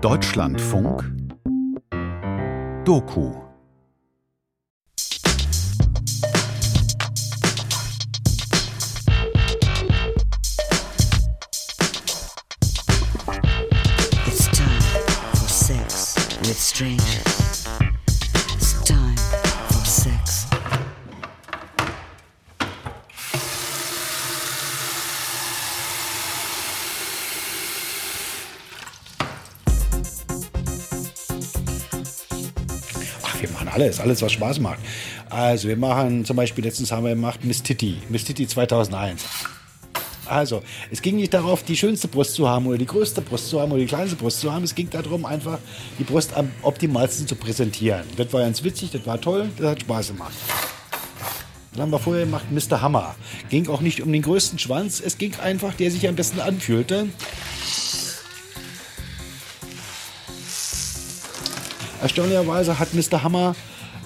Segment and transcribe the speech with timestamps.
[0.00, 1.02] Deutschlandfunk
[2.86, 3.34] Doku
[14.26, 14.80] It's time
[15.34, 17.39] for sex with strangers.
[33.72, 34.78] Alles, alles, was Spaß macht.
[35.28, 39.24] Also, wir machen zum Beispiel, letztens haben wir gemacht Miss Titty, Miss Titty 2001.
[40.26, 43.60] Also, es ging nicht darauf, die schönste Brust zu haben oder die größte Brust zu
[43.60, 44.62] haben oder die kleinste Brust zu haben.
[44.62, 45.58] Es ging darum, einfach
[45.98, 48.04] die Brust am optimalsten zu präsentieren.
[48.16, 50.32] Das war ganz witzig, das war toll, das hat Spaß gemacht.
[51.72, 52.80] Dann haben wir vorher gemacht Mr.
[52.80, 53.16] Hammer.
[53.48, 57.08] Ging auch nicht um den größten Schwanz, es ging einfach, der sich am besten anfühlte.
[62.02, 63.22] Erstaunlicherweise hat Mr.
[63.22, 63.54] Hammer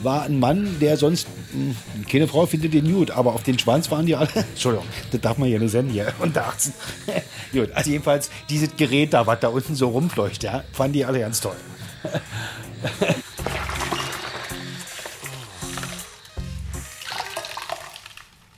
[0.02, 1.74] war ein Mann, der sonst mh,
[2.10, 4.28] keine Frau findet den gut, aber auf den Schwanz waren die alle.
[4.34, 6.72] Entschuldigung, das darf man ja nicht senden hier unter 18.
[7.52, 11.20] gut, also jedenfalls dieses Gerät da, was da unten so rumfleucht, ja, fanden die alle
[11.20, 11.56] ganz toll.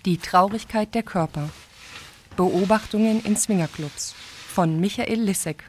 [0.04, 1.48] Die Traurigkeit der Körper.
[2.36, 4.14] Beobachtungen in Swingerclubs
[4.54, 5.64] von Michael Lissek.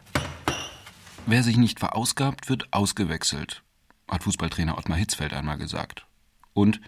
[1.30, 3.62] Wer sich nicht verausgabt, wird ausgewechselt,
[4.08, 6.08] hat Fußballtrainer Ottmar Hitzfeld einmal gesagt.
[6.54, 6.80] Und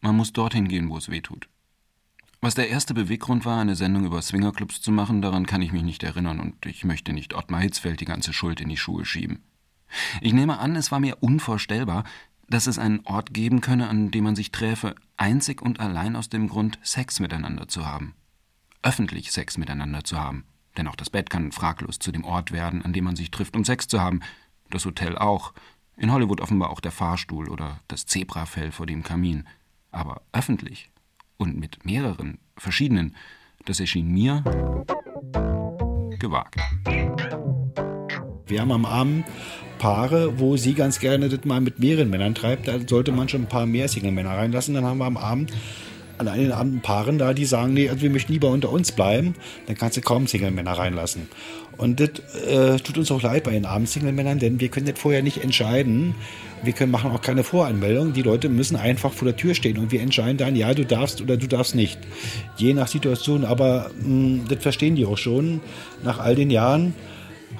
[0.00, 1.50] man muss dorthin gehen, wo es weh tut.
[2.40, 5.82] Was der erste Beweggrund war, eine Sendung über Swingerclubs zu machen, daran kann ich mich
[5.82, 9.44] nicht erinnern und ich möchte nicht Ottmar Hitzfeld die ganze Schuld in die Schuhe schieben.
[10.22, 12.04] Ich nehme an, es war mir unvorstellbar,
[12.48, 16.30] dass es einen Ort geben könne, an dem man sich träfe, einzig und allein aus
[16.30, 18.14] dem Grund, Sex miteinander zu haben.
[18.80, 20.46] Öffentlich Sex miteinander zu haben.
[20.76, 23.56] Denn auch das Bett kann fraglos zu dem Ort werden, an dem man sich trifft,
[23.56, 24.20] um Sex zu haben.
[24.70, 25.52] Das Hotel auch.
[25.96, 29.46] In Hollywood offenbar auch der Fahrstuhl oder das Zebrafell vor dem Kamin.
[29.92, 30.90] Aber öffentlich
[31.36, 33.14] und mit mehreren, verschiedenen,
[33.64, 34.42] das erschien mir
[36.18, 36.60] gewagt.
[38.46, 39.24] Wir haben am Abend
[39.78, 42.68] Paare, wo sie ganz gerne das mal mit mehreren Männern treibt.
[42.68, 44.74] Da sollte man schon ein paar mehr Single-Männer reinlassen.
[44.74, 45.52] Dann haben wir am Abend
[46.18, 49.34] an einigen Abenden Paaren da, die sagen, nee, also wir möchten lieber unter uns bleiben.
[49.66, 51.28] Dann kannst du kaum Single-Männer reinlassen.
[51.76, 52.10] Und das
[52.46, 56.14] äh, tut uns auch leid bei den Abend-Single-Männern, denn wir können das vorher nicht entscheiden.
[56.62, 58.12] Wir können machen auch keine Voranmeldung.
[58.12, 61.20] Die Leute müssen einfach vor der Tür stehen und wir entscheiden dann, ja, du darfst
[61.20, 61.98] oder du darfst nicht.
[62.56, 65.60] Je nach Situation, aber mh, das verstehen die auch schon
[66.04, 66.94] nach all den Jahren.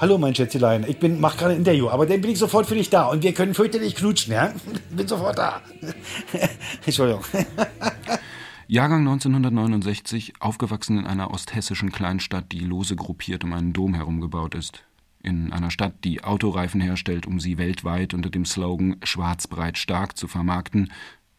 [0.01, 0.85] Hallo, mein Schätzelein.
[0.89, 3.23] Ich bin, mach gerade ein Interview, aber dann bin ich sofort für dich da und
[3.23, 4.53] wir können fürchterlich knutschen, ja?
[4.91, 5.61] Bin sofort da.
[6.87, 7.23] Entschuldigung.
[8.67, 14.55] Jahrgang 1969, aufgewachsen in einer osthessischen Kleinstadt, die lose gruppiert um einen Dom herum gebaut
[14.55, 14.85] ist.
[15.23, 20.17] In einer Stadt, die Autoreifen herstellt, um sie weltweit unter dem Slogan Schwarz breit stark
[20.17, 20.93] zu vermarkten,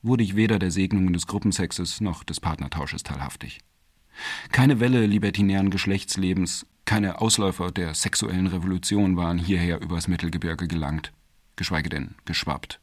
[0.04, 3.60] wurde ich weder der Segnungen des Gruppensexes noch des Partnertausches teilhaftig.
[4.52, 11.12] Keine Welle libertinären Geschlechtslebens, keine Ausläufer der sexuellen Revolution waren hierher übers Mittelgebirge gelangt,
[11.56, 12.80] geschweige denn geschwappt.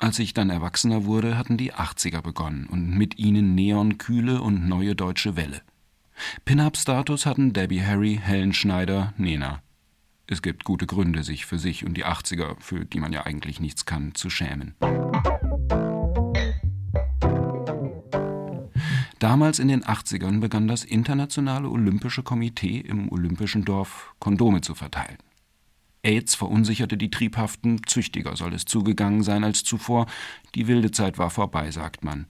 [0.00, 4.94] Als ich dann Erwachsener wurde, hatten die 80er begonnen und mit ihnen Neonkühle und neue
[4.94, 5.62] deutsche Welle.
[6.44, 9.62] Pin-Up-Status hatten Debbie Harry, Helen Schneider, Nena.
[10.26, 13.60] Es gibt gute Gründe, sich für sich und die 80er, für die man ja eigentlich
[13.60, 14.74] nichts kann, zu schämen.
[19.18, 25.18] Damals in den 80ern begann das Internationale Olympische Komitee im Olympischen Dorf Kondome zu verteilen.
[26.08, 30.06] AIDS verunsicherte die Triebhaften, züchtiger soll es zugegangen sein als zuvor.
[30.54, 32.26] Die wilde Zeit war vorbei, sagt man.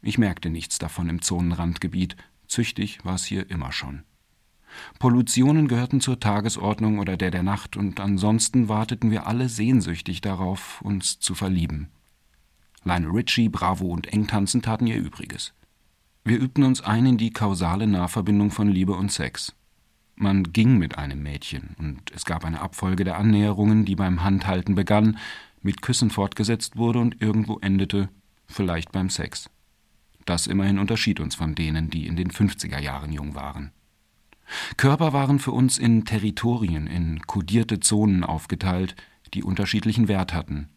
[0.00, 2.16] Ich merkte nichts davon im Zonenrandgebiet.
[2.48, 4.04] Züchtig war es hier immer schon.
[4.98, 10.80] Pollutionen gehörten zur Tagesordnung oder der der Nacht, und ansonsten warteten wir alle sehnsüchtig darauf,
[10.80, 11.90] uns zu verlieben.
[12.84, 15.52] Lionel Richie, Bravo und Engtanzen taten ihr Übriges.
[16.24, 19.54] Wir übten uns ein in die kausale Nahverbindung von Liebe und Sex.
[20.20, 24.74] Man ging mit einem Mädchen, und es gab eine Abfolge der Annäherungen, die beim Handhalten
[24.74, 25.16] begann,
[25.62, 28.10] mit Küssen fortgesetzt wurde und irgendwo endete,
[28.46, 29.48] vielleicht beim Sex.
[30.26, 33.70] Das immerhin unterschied uns von denen, die in den 50er Jahren jung waren.
[34.76, 38.96] Körper waren für uns in Territorien, in kodierte Zonen aufgeteilt,
[39.32, 40.68] die unterschiedlichen Wert hatten.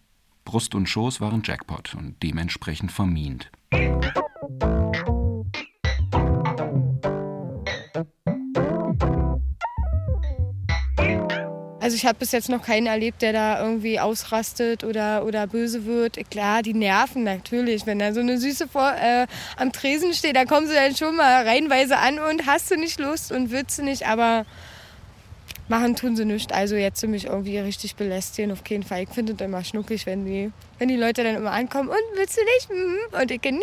[0.46, 3.52] Brust und Schoß waren Jackpot und dementsprechend vermint.
[11.84, 15.86] Also ich habe bis jetzt noch keinen erlebt, der da irgendwie ausrastet oder, oder böse
[15.86, 16.18] wird.
[16.32, 17.86] Klar, die nerven natürlich.
[17.86, 19.28] Wenn da so eine Süße vor, äh,
[19.58, 23.02] am Tresen steht, dann kommen sie dann schon mal reihenweise an und hast du nicht
[23.02, 24.08] Lust und willst du nicht.
[24.08, 24.46] Aber
[25.68, 26.54] machen tun sie nichts.
[26.54, 29.04] Also jetzt mich irgendwie richtig belästigen, auf keinen Fall.
[29.04, 32.38] Ich finde es immer schnuckig, wenn die, wenn die Leute dann immer ankommen und willst
[32.38, 32.70] du nicht?
[32.70, 33.22] Mhm.
[33.22, 33.60] Und ich nee,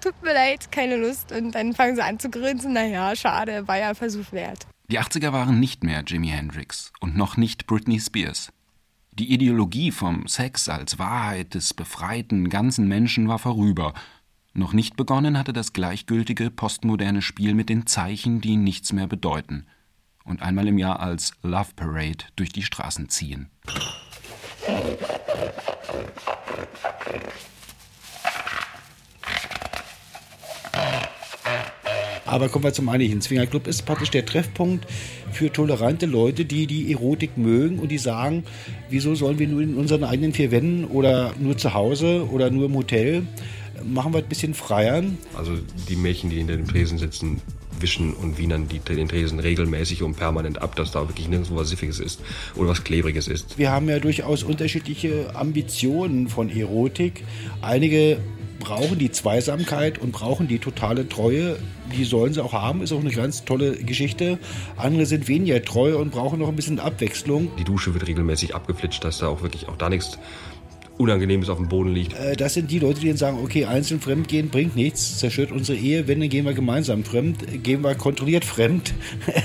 [0.00, 1.30] tut mir leid, keine Lust.
[1.32, 2.72] Und dann fangen sie an zu grinsen.
[2.72, 4.66] Naja, schade, war ja Versuch wert.
[4.90, 8.52] Die 80er waren nicht mehr Jimi Hendrix und noch nicht Britney Spears.
[9.12, 13.94] Die Ideologie vom Sex als Wahrheit des befreiten ganzen Menschen war vorüber.
[14.54, 19.66] Noch nicht begonnen hatte das gleichgültige postmoderne Spiel mit den Zeichen, die nichts mehr bedeuten
[20.24, 23.50] und einmal im Jahr als Love Parade durch die Straßen ziehen.
[32.32, 33.20] Aber kommen wir zum eigentlichen.
[33.20, 34.86] Swingerclub ist praktisch der Treffpunkt
[35.32, 38.44] für tolerante Leute, die die Erotik mögen und die sagen,
[38.88, 42.64] wieso sollen wir nur in unseren eigenen vier Wänden oder nur zu Hause oder nur
[42.66, 43.24] im Hotel?
[43.84, 45.04] Machen wir ein bisschen freier.
[45.36, 45.58] Also
[45.90, 47.42] die Mädchen, die hinter dem Tresen sitzen,
[47.80, 51.68] wischen und wienern die, den Tresen regelmäßig und permanent ab, dass da wirklich nirgendwo was
[51.68, 52.22] Siffiges ist
[52.56, 53.58] oder was Klebriges ist.
[53.58, 57.24] Wir haben ja durchaus unterschiedliche Ambitionen von Erotik.
[57.60, 58.20] Einige
[58.62, 61.58] brauchen die Zweisamkeit und brauchen die totale Treue.
[61.92, 64.38] Die sollen sie auch haben, ist auch eine ganz tolle Geschichte.
[64.76, 67.50] Andere sind weniger treu und brauchen noch ein bisschen Abwechslung.
[67.58, 70.18] Die Dusche wird regelmäßig abgeflitscht, dass da auch wirklich auch da nichts
[71.02, 72.14] Unangenehmes auf dem Boden liegt.
[72.14, 75.52] Äh, das sind die Leute, die dann sagen, okay, einzeln fremd gehen bringt nichts, zerstört
[75.52, 78.94] unsere Ehe, wenn, dann gehen wir gemeinsam fremd, gehen wir kontrolliert fremd.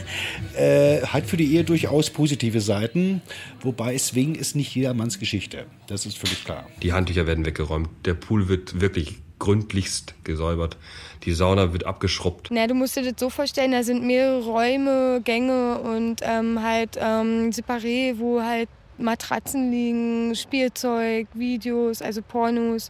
[0.56, 3.22] äh, hat für die Ehe durchaus positive Seiten,
[3.62, 5.66] wobei Swing ist nicht jedermanns Geschichte.
[5.88, 6.68] Das ist völlig klar.
[6.84, 10.78] Die Handtücher werden weggeräumt, der Pool wird wirklich gründlichst gesäubert.
[11.24, 12.50] Die Sauna wird abgeschrubbt.
[12.52, 16.98] Na, du musst dir das so vorstellen, da sind mehrere Räume, Gänge und ähm, halt
[16.98, 22.90] ähm, separé, wo halt Matratzen liegen, Spielzeug, Videos, also Pornos.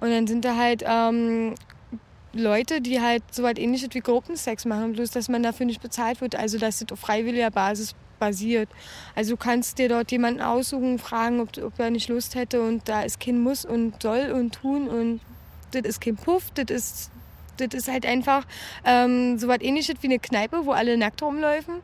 [0.00, 1.54] Und dann sind da halt ähm,
[2.32, 6.20] Leute, die halt so was ähnliches wie Gruppensex machen, bloß dass man dafür nicht bezahlt
[6.20, 8.68] wird, also dass das auf freiwilliger Basis basiert.
[9.14, 12.88] Also du kannst dir dort jemanden aussuchen, fragen, ob, ob er nicht Lust hätte und
[12.88, 15.20] da ist kein Muss und soll und tun und
[15.70, 17.10] das ist kein Puff, das ist
[17.58, 18.46] das ist halt einfach
[18.84, 21.82] ähm, so was ähnliches wie eine Kneipe, wo alle nackt rumlaufen,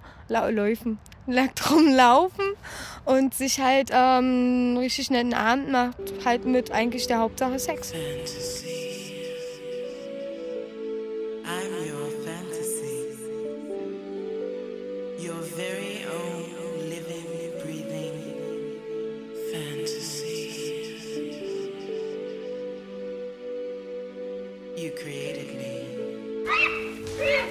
[1.26, 2.44] nackt rumlaufen
[3.04, 7.92] und sich halt ähm, richtig netten Abend macht, halt mit eigentlich der Hauptsache Sex.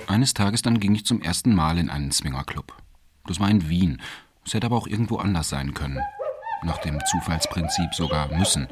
[0.08, 2.74] Eines Tages dann ging ich zum ersten Mal in einen Swingerclub.
[3.26, 4.02] Das war in Wien.
[4.46, 6.00] Es hätte aber auch irgendwo anders sein können.
[6.64, 8.68] Nach dem Zufallsprinzip sogar müssen.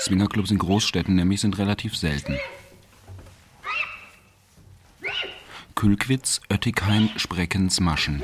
[0.00, 2.38] Swingerclubs in Großstädten nämlich sind relativ selten.
[5.74, 8.22] Külkwitz, Oettigheim, Spreckens, Maschen.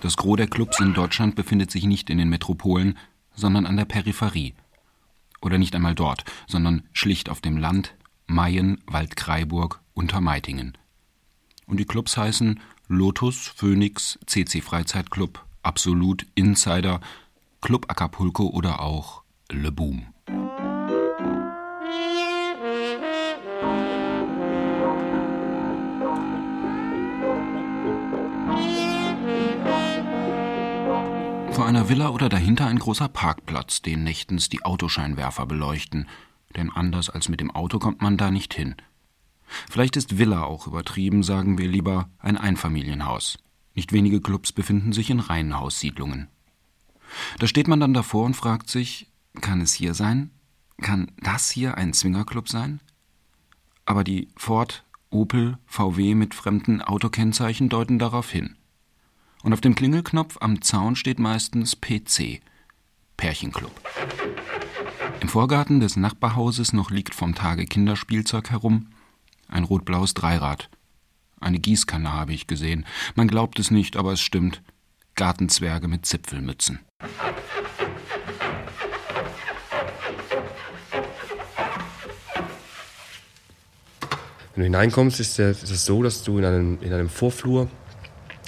[0.00, 2.98] Das Gros der Clubs in Deutschland befindet sich nicht in den Metropolen,
[3.34, 4.54] sondern an der Peripherie.
[5.40, 7.94] Oder nicht einmal dort, sondern schlicht auf dem Land,
[8.26, 10.78] Mayen, Waldkraiburg, Untermeitingen.
[11.66, 17.00] Und die Clubs heißen Lotus, Phoenix, CC Freizeitclub, Absolut, Insider,
[17.60, 20.06] Club Acapulco oder auch Le Boom.
[31.52, 36.08] Vor einer Villa oder dahinter ein großer Parkplatz, den nächtens die Autoscheinwerfer beleuchten,
[36.56, 38.74] denn anders als mit dem Auto kommt man da nicht hin.
[39.70, 43.38] Vielleicht ist Villa auch übertrieben, sagen wir lieber ein Einfamilienhaus.
[43.74, 46.28] Nicht wenige Clubs befinden sich in Reihenhaussiedlungen.
[47.38, 50.30] Da steht man dann davor und fragt sich, kann es hier sein?
[50.80, 52.80] Kann das hier ein Zwingerclub sein?
[53.84, 58.56] Aber die Ford, Opel, VW mit fremden Autokennzeichen deuten darauf hin.
[59.42, 62.40] Und auf dem Klingelknopf am Zaun steht meistens PC,
[63.16, 63.72] Pärchenclub.
[65.20, 68.88] Im Vorgarten des Nachbarhauses noch liegt vom Tage Kinderspielzeug herum,
[69.52, 70.68] ein rot-blaues Dreirad.
[71.40, 72.86] Eine Gießkanne habe ich gesehen.
[73.14, 74.62] Man glaubt es nicht, aber es stimmt.
[75.14, 76.80] Gartenzwerge mit Zipfelmützen.
[84.54, 87.68] Wenn du hineinkommst, ist, es so, dass du in einem, in einem Vorflur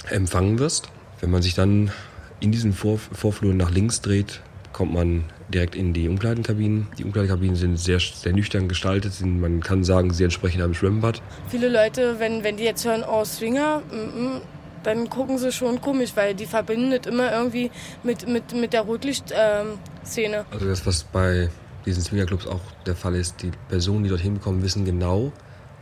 [0.09, 0.89] empfangen wirst.
[1.19, 1.91] Wenn man sich dann
[2.39, 4.41] in diesen Vor Vorflur nach links dreht,
[4.75, 6.87] kommt man direkt in die Umkleidenkabinen.
[6.97, 9.13] Die Umkleidekabinen sind sehr, sehr nüchtern gestaltet.
[9.13, 11.21] Sind, man kann sagen, sie entsprechen einem Schwimmbad.
[11.47, 14.41] Viele Leute, wenn, wenn die jetzt hören, oh, Swinger, mm, mm,
[14.83, 17.71] dann gucken sie schon komisch, weil die verbinden das immer irgendwie
[18.03, 20.35] mit, mit, mit der Rotlicht-Szene.
[20.35, 21.49] Ähm, also das, was bei
[21.85, 25.31] diesen Swingerclubs auch der Fall ist, die Personen, die dorthin kommen, wissen genau,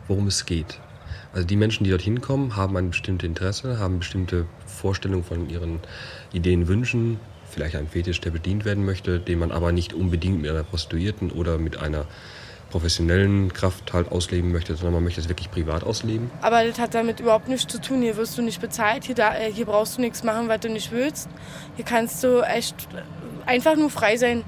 [0.06, 0.78] worum es geht.
[1.32, 5.80] Also die Menschen, die dorthin kommen, haben ein bestimmtes Interesse, haben bestimmte Vorstellungen von ihren
[6.32, 7.18] Ideen, Wünschen,
[7.54, 11.30] vielleicht einen Fetisch, der bedient werden möchte, den man aber nicht unbedingt mit einer Prostituierten
[11.30, 12.06] oder mit einer
[12.70, 16.30] professionellen Kraft halt ausleben möchte, sondern man möchte es wirklich privat ausleben.
[16.42, 18.02] Aber das hat damit überhaupt nichts zu tun.
[18.02, 20.68] Hier wirst du nicht bezahlt, hier, da, äh, hier brauchst du nichts machen, was du
[20.68, 21.28] nicht willst.
[21.76, 22.74] Hier kannst du echt
[23.46, 24.42] einfach nur frei sein,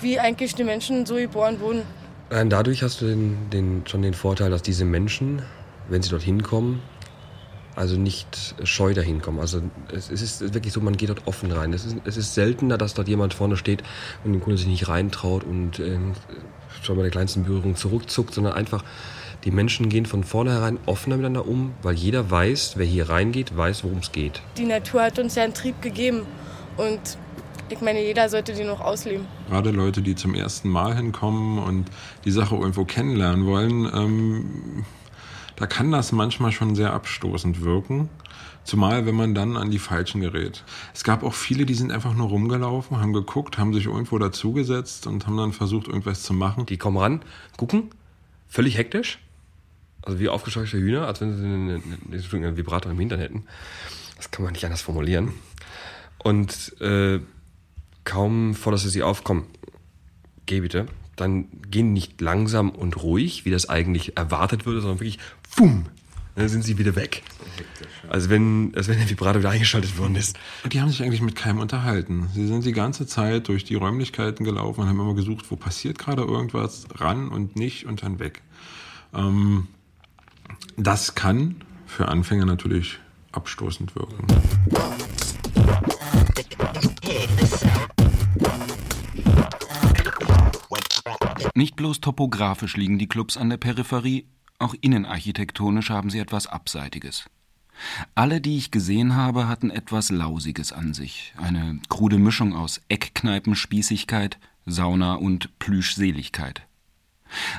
[0.00, 1.82] wie eigentlich die Menschen so geboren wurden.
[2.30, 5.42] Nein, dadurch hast du den, den, schon den Vorteil, dass diese Menschen,
[5.88, 6.80] wenn sie dorthin kommen,
[7.78, 9.38] also nicht scheu dahin kommen.
[9.38, 11.72] Also es, es ist wirklich so, man geht dort offen rein.
[11.72, 13.82] Es ist, es ist seltener, dass dort jemand vorne steht
[14.24, 15.98] und den Kunde sich nicht reintraut und äh,
[16.82, 18.84] schon bei der kleinsten Berührung zurückzuckt, sondern einfach
[19.44, 23.84] die Menschen gehen von vornherein offener miteinander um, weil jeder weiß, wer hier reingeht, weiß,
[23.84, 24.42] worum es geht.
[24.56, 26.22] Die Natur hat uns ja einen Trieb gegeben
[26.76, 27.00] und
[27.70, 29.26] ich meine, jeder sollte den noch ausleben.
[29.48, 31.86] Gerade Leute, die zum ersten Mal hinkommen und
[32.24, 34.84] die Sache irgendwo kennenlernen wollen, ähm,
[35.58, 38.08] da kann das manchmal schon sehr abstoßend wirken.
[38.62, 40.62] Zumal, wenn man dann an die Falschen gerät.
[40.94, 45.08] Es gab auch viele, die sind einfach nur rumgelaufen, haben geguckt, haben sich irgendwo dazugesetzt
[45.08, 46.64] und haben dann versucht, irgendwas zu machen.
[46.66, 47.22] Die kommen ran,
[47.56, 47.90] gucken,
[48.46, 49.18] völlig hektisch,
[50.02, 53.44] also wie aufgescheuchte Hühner, als wenn sie einen, einen, Vibrator im Hintern hätten.
[54.16, 55.32] Das kann man nicht anders formulieren.
[56.18, 57.18] Und äh,
[58.04, 59.46] kaum fordert sie aufkommen,
[60.46, 60.86] geh bitte,
[61.20, 65.18] dann gehen nicht langsam und ruhig, wie das eigentlich erwartet würde, sondern wirklich,
[65.58, 65.86] fumm,
[66.36, 67.24] dann sind sie wieder weg.
[68.08, 70.38] Also wenn, als wenn der Vibrator wieder eingeschaltet worden ist.
[70.70, 72.28] Die haben sich eigentlich mit keinem unterhalten.
[72.32, 75.98] Sie sind die ganze Zeit durch die Räumlichkeiten gelaufen und haben immer gesucht, wo passiert
[75.98, 78.42] gerade irgendwas, ran und nicht und dann weg.
[79.12, 79.66] Ähm,
[80.76, 83.00] das kann für Anfänger natürlich
[83.32, 84.24] abstoßend wirken.
[91.54, 97.24] Nicht bloß topografisch liegen die Clubs an der Peripherie, auch innenarchitektonisch haben sie etwas Abseitiges.
[98.14, 104.38] Alle, die ich gesehen habe, hatten etwas Lausiges an sich, eine krude Mischung aus Eckkneipenspießigkeit,
[104.66, 106.66] Sauna und Plüschseligkeit.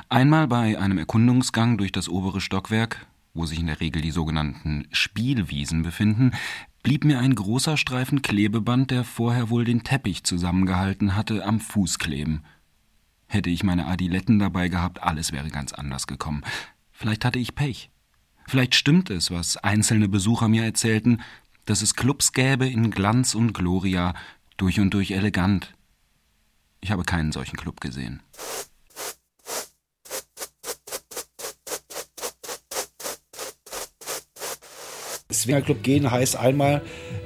[0.08, 4.86] Einmal bei einem Erkundungsgang durch das obere Stockwerk, wo sich in der Regel die sogenannten
[4.90, 6.32] Spielwiesen befinden,
[6.82, 11.98] blieb mir ein großer Streifen Klebeband, der vorher wohl den Teppich zusammengehalten hatte, am Fuß
[11.98, 12.42] kleben.
[13.26, 16.42] Hätte ich meine Adiletten dabei gehabt, alles wäre ganz anders gekommen.
[17.00, 17.90] Vielleicht hatte ich Pech.
[18.46, 21.22] Vielleicht stimmt es, was einzelne Besucher mir erzählten,
[21.64, 24.12] dass es Clubs gäbe in Glanz und Gloria,
[24.58, 25.74] durch und durch elegant.
[26.82, 28.22] Ich habe keinen solchen Club gesehen.
[35.32, 36.82] Swingerclub gehen heißt einmal,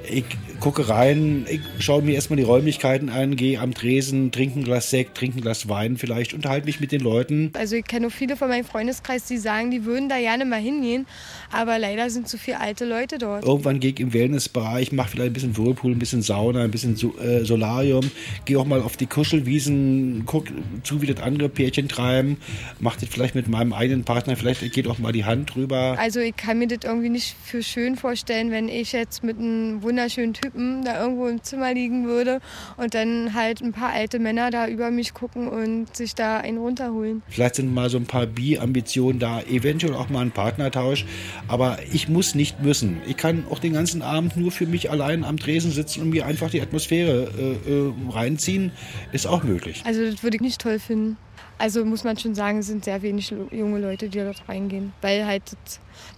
[0.09, 0.25] ich
[0.59, 4.89] gucke rein, ich schaue mir erstmal die Räumlichkeiten an, gehe am Tresen, trinke ein Glas
[4.89, 7.51] Sekt, trinke ein Glas Wein vielleicht, unterhalte mich mit den Leuten.
[7.53, 11.05] Also ich kenne viele von meinem Freundeskreis, die sagen, die würden da gerne mal hingehen,
[11.51, 13.45] aber leider sind zu viele alte Leute dort.
[13.45, 16.95] Irgendwann gehe ich im Wellnessbereich, mache vielleicht ein bisschen Whirlpool, ein bisschen Sauna, ein bisschen
[17.19, 18.09] äh, Solarium,
[18.45, 22.37] gehe auch mal auf die Kuschelwiesen, gucke zu, wie das andere Pärchen treiben,
[22.79, 25.95] mache das vielleicht mit meinem eigenen Partner, vielleicht geht auch mal die Hand drüber.
[25.99, 29.83] Also ich kann mir das irgendwie nicht für schön vorstellen, wenn ich jetzt mit einem
[29.95, 32.41] wunderschönen Typen da irgendwo im Zimmer liegen würde
[32.75, 36.57] und dann halt ein paar alte Männer da über mich gucken und sich da einen
[36.57, 37.23] runterholen.
[37.29, 41.05] Vielleicht sind mal so ein paar Bi-Ambitionen da, eventuell auch mal ein Partnertausch,
[41.47, 42.97] aber ich muss nicht müssen.
[43.07, 46.25] Ich kann auch den ganzen Abend nur für mich allein am Tresen sitzen und mir
[46.25, 48.73] einfach die Atmosphäre äh, äh, reinziehen,
[49.13, 49.81] ist auch möglich.
[49.85, 51.15] Also das würde ich nicht toll finden.
[51.57, 54.91] Also muss man schon sagen, es sind sehr wenig junge Leute, die dort reingehen.
[55.01, 55.43] Weil halt,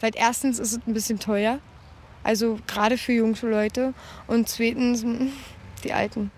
[0.02, 1.60] weil erstens ist es ein bisschen teuer.
[2.28, 3.94] Also gerade für junge Leute.
[4.28, 5.06] Und zweitens
[5.86, 6.30] die Alten.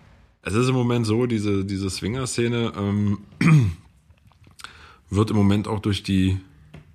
[0.43, 3.17] Es ist im Moment so, diese, diese Swinger-Szene ähm,
[5.09, 6.37] wird im Moment auch durch die,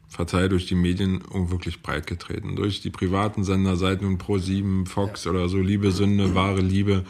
[0.07, 2.55] verzeih, durch die Medien wirklich breit getreten.
[2.55, 5.33] Durch die privaten Sender, seit nun Pro7, Fox ja.
[5.33, 7.05] oder so, Liebe, Sünde, wahre Liebe.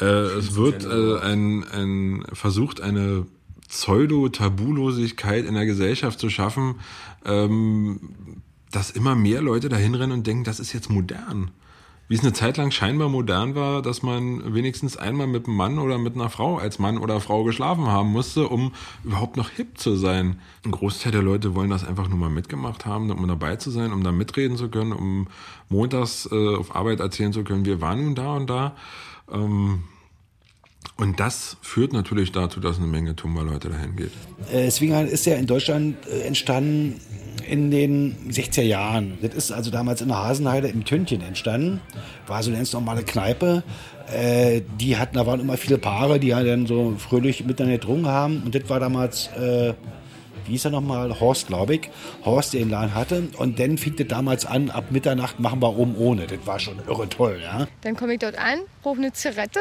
[0.00, 3.24] Äh, es wird äh, ein, ein, versucht, eine
[3.68, 6.80] Pseudo-Tabulosigkeit in der Gesellschaft zu schaffen,
[7.24, 8.00] ähm,
[8.74, 11.50] dass immer mehr Leute dahin rennen und denken, das ist jetzt modern.
[12.06, 15.78] Wie es eine Zeit lang scheinbar modern war, dass man wenigstens einmal mit einem Mann
[15.78, 18.72] oder mit einer Frau als Mann oder Frau geschlafen haben musste, um
[19.04, 20.38] überhaupt noch hip zu sein.
[20.66, 23.92] Ein Großteil der Leute wollen das einfach nur mal mitgemacht haben, um dabei zu sein,
[23.92, 25.28] um da mitreden zu können, um
[25.70, 28.76] montags äh, auf Arbeit erzählen zu können, wir waren nun da und da.
[29.32, 29.84] Ähm,
[30.96, 34.12] und das führt natürlich dazu, dass eine Menge Tumba-Leute dahin geht.
[34.52, 37.00] Äh, Swingerland ist ja in Deutschland äh, entstanden
[37.48, 39.18] in den 60er Jahren.
[39.20, 41.80] Das ist also damals in der Hasenheide im Töntchen entstanden.
[42.26, 43.62] War so eine ganz normale Kneipe.
[44.12, 48.42] Äh, die hatten, da waren immer viele Paare, die dann so fröhlich miteinander getrunken haben.
[48.44, 49.74] Und das war damals äh,
[50.46, 51.90] wie hieß er nochmal, Horst, glaube ich,
[52.24, 53.28] Horst, der den Laden hatte.
[53.38, 56.26] Und dann fing das damals an, ab Mitternacht machen wir oben ohne.
[56.26, 57.66] Das war schon irre toll, ja.
[57.82, 59.60] Dann komme ich dort an, brauche eine Zigarette,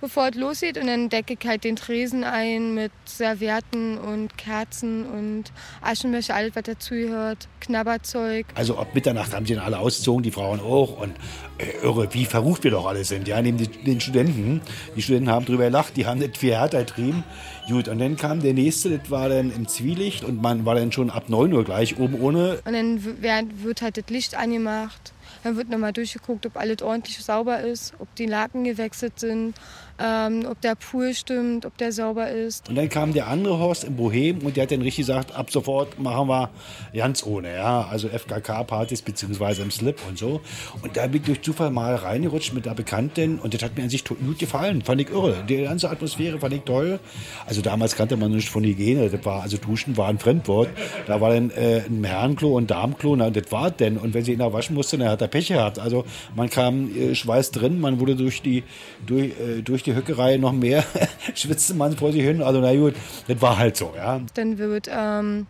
[0.00, 0.78] bevor es losgeht.
[0.78, 5.44] Und dann decke ich halt den Tresen ein mit Servietten und Kerzen und
[5.82, 8.46] Aschenbecher, alles, was dazugehört, Knabberzeug.
[8.54, 11.00] Also ab Mitternacht haben sie dann alle ausgezogen, die Frauen auch.
[11.00, 11.14] Und
[11.58, 14.60] äh, irre, wie verrucht wir doch alle sind, ja, neben die, den Studenten.
[14.94, 17.24] Die Studenten haben drüber gelacht, die haben das viel härter getrieben.
[17.68, 20.92] Gut, und dann kam der nächste, das war dann im Zwielicht und man war dann
[20.92, 22.60] schon ab 9 Uhr gleich oben ohne.
[22.64, 25.12] Und dann w- werd- wird halt das Licht angemacht.
[25.42, 29.54] Dann wird nochmal durchgeguckt, ob alles ordentlich sauber ist, ob die Laken gewechselt sind,
[29.98, 32.68] ähm, ob der Pool stimmt, ob der sauber ist.
[32.68, 35.50] Und dann kam der andere Horst im Bohem und der hat dann richtig gesagt, ab
[35.50, 36.50] sofort machen wir
[36.94, 40.40] ganz ohne, ja, also FKK-Partys beziehungsweise im Slip und so.
[40.82, 43.84] Und da bin ich durch Zufall mal reingerutscht mit der Bekannten und das hat mir
[43.84, 45.44] an sich gut gefallen, fand ich irre.
[45.48, 46.98] Die ganze Atmosphäre fand ich toll.
[47.46, 50.68] Also damals kannte man nicht von Hygiene, das war, also Duschen war ein Fremdwort.
[51.06, 53.96] Da war dann äh, ein Herrenklo und Damenklo, na, das war denn.
[53.96, 55.78] Und wenn sie ihn da waschen musste, dann hat er Pech gehabt.
[55.78, 58.62] Also man kam äh, Schweiß drin, man wurde durch die,
[59.06, 60.84] durch, äh, durch die Höckerei noch mehr,
[61.34, 62.42] schwitzte man vor sich hin.
[62.42, 62.94] Also na gut,
[63.28, 64.20] das war halt so, ja.
[64.34, 65.46] Dann wird ähm,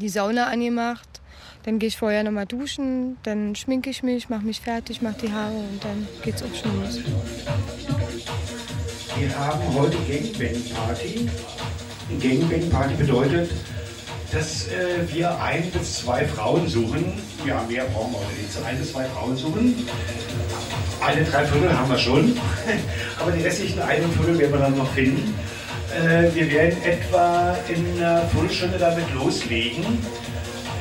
[0.00, 1.08] die Sauna angemacht.
[1.64, 5.32] Dann gehe ich vorher nochmal duschen, dann schminke ich mich, mache mich fertig, mache die
[5.32, 7.00] Haare und dann geht's auch schon los.
[9.16, 11.30] Wir haben heute Gangbang-Party.
[12.20, 13.50] Gangbang-Party bedeutet,
[14.34, 17.12] dass äh, wir ein bis zwei Frauen suchen.
[17.46, 18.52] Ja, mehr brauchen wir heute nicht.
[18.52, 19.86] So ein bis zwei Frauen suchen.
[21.00, 22.36] Eine Dreiviertel haben wir schon.
[23.20, 25.34] Aber die restlichen ein und Viertel werden wir dann noch finden.
[25.94, 29.84] Äh, wir werden etwa in einer Viertelstunde damit loslegen.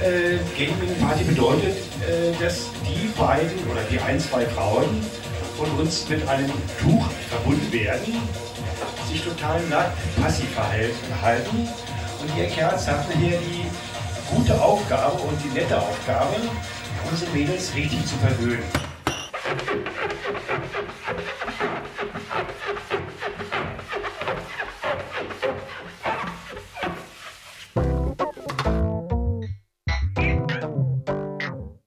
[0.02, 5.06] Äh, Gangbang-Party bedeutet, äh, dass die beiden oder die ein, zwei Frauen
[5.58, 8.18] von uns mit einem Tuch verbunden werden,
[9.12, 11.70] sich total nackt passiv verhalten.
[12.24, 13.66] Und ihr Kerls habt hier die
[14.34, 16.36] gute Aufgabe und die nette Aufgabe,
[17.12, 18.64] unsere Mädels richtig zu verwöhnen.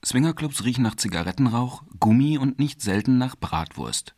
[0.05, 4.15] Swingerclubs riechen nach Zigarettenrauch, Gummi und nicht selten nach Bratwurst.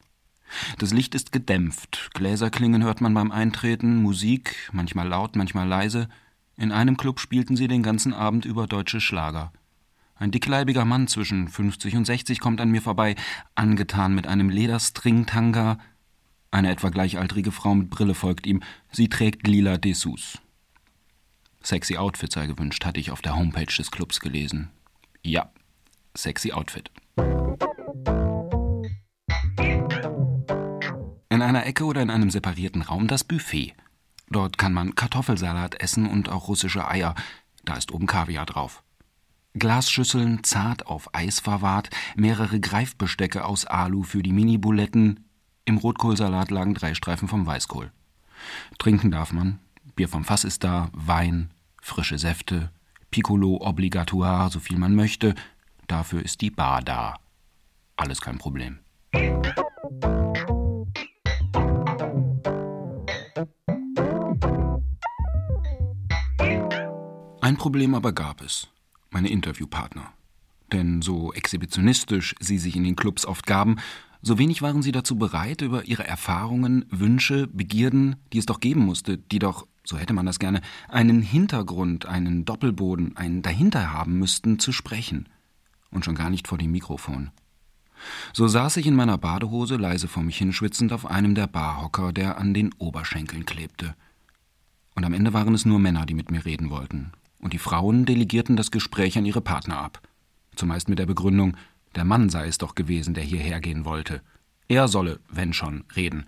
[0.78, 6.08] Das Licht ist gedämpft, Gläserklingen hört man beim Eintreten, Musik, manchmal laut, manchmal leise.
[6.56, 9.52] In einem Club spielten sie den ganzen Abend über deutsche Schlager.
[10.16, 13.14] Ein dickleibiger Mann zwischen 50 und 60 kommt an mir vorbei,
[13.54, 15.78] angetan mit einem Lederstringtanga.
[16.50, 18.60] Eine etwa gleichaltrige Frau mit Brille folgt ihm.
[18.90, 20.38] Sie trägt lila Dessous.
[21.62, 24.70] Sexy Outfit sei gewünscht, hatte ich auf der Homepage des Clubs gelesen.
[25.22, 25.50] Ja,
[26.16, 26.90] sexy Outfit.
[31.48, 33.74] Einer Ecke oder in einem separierten Raum das Buffet.
[34.30, 37.14] Dort kann man Kartoffelsalat essen und auch russische Eier.
[37.64, 38.82] Da ist oben Kaviar drauf.
[39.54, 45.24] Glasschüsseln zart auf Eis verwahrt, mehrere Greifbestecke aus Alu für die Mini-Buletten.
[45.64, 47.90] Im Rotkohlsalat lagen drei Streifen vom Weißkohl.
[48.78, 49.58] Trinken darf man.
[49.96, 52.70] Bier vom Fass ist da, Wein, frische Säfte,
[53.10, 55.34] Piccolo obligatoire, so viel man möchte.
[55.86, 57.16] Dafür ist die Bar da.
[57.96, 58.78] Alles kein Problem.
[67.48, 68.68] Ein Problem aber gab es.
[69.08, 70.12] Meine Interviewpartner.
[70.70, 73.76] Denn so exhibitionistisch sie sich in den Clubs oft gaben,
[74.20, 78.84] so wenig waren sie dazu bereit, über ihre Erfahrungen, Wünsche, Begierden, die es doch geben
[78.84, 84.18] musste, die doch, so hätte man das gerne, einen Hintergrund, einen Doppelboden, einen dahinter haben
[84.18, 85.26] müssten, zu sprechen.
[85.90, 87.30] Und schon gar nicht vor dem Mikrofon.
[88.34, 92.36] So saß ich in meiner Badehose leise vor mich hinschwitzend auf einem der Barhocker, der
[92.36, 93.94] an den Oberschenkeln klebte.
[94.94, 97.12] Und am Ende waren es nur Männer, die mit mir reden wollten.
[97.40, 100.00] Und die Frauen delegierten das Gespräch an ihre Partner ab.
[100.56, 101.56] Zumeist mit der Begründung,
[101.94, 104.22] der Mann sei es doch gewesen, der hierher gehen wollte.
[104.68, 106.26] Er solle, wenn schon, reden.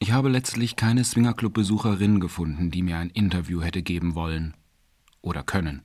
[0.00, 4.54] Ich habe letztlich keine Swingerclub-Besucherin gefunden, die mir ein Interview hätte geben wollen.
[5.22, 5.82] Oder können.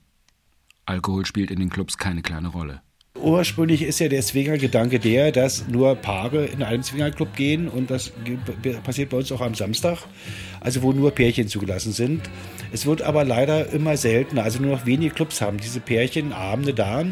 [0.86, 2.82] Alkohol spielt in den Clubs keine kleine Rolle.
[3.16, 8.12] Ursprünglich ist ja der Swinger-Gedanke der, dass nur Paare in einen Swingerclub gehen und das
[8.84, 10.00] passiert bei uns auch am Samstag,
[10.64, 12.22] also wo nur Pärchen zugelassen sind.
[12.72, 17.06] Es wird aber leider immer seltener, also nur noch wenige Clubs haben diese Pärchenabende da,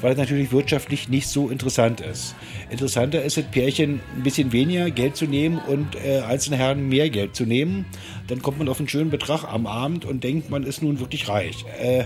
[0.00, 2.34] weil es natürlich wirtschaftlich nicht so interessant ist.
[2.70, 7.10] Interessanter ist es, Pärchen ein bisschen weniger Geld zu nehmen und äh, einzelne Herren mehr
[7.10, 7.86] Geld zu nehmen.
[8.26, 11.28] Dann kommt man auf einen schönen Betrag am Abend und denkt, man ist nun wirklich
[11.28, 11.64] reich.
[11.80, 12.04] Äh,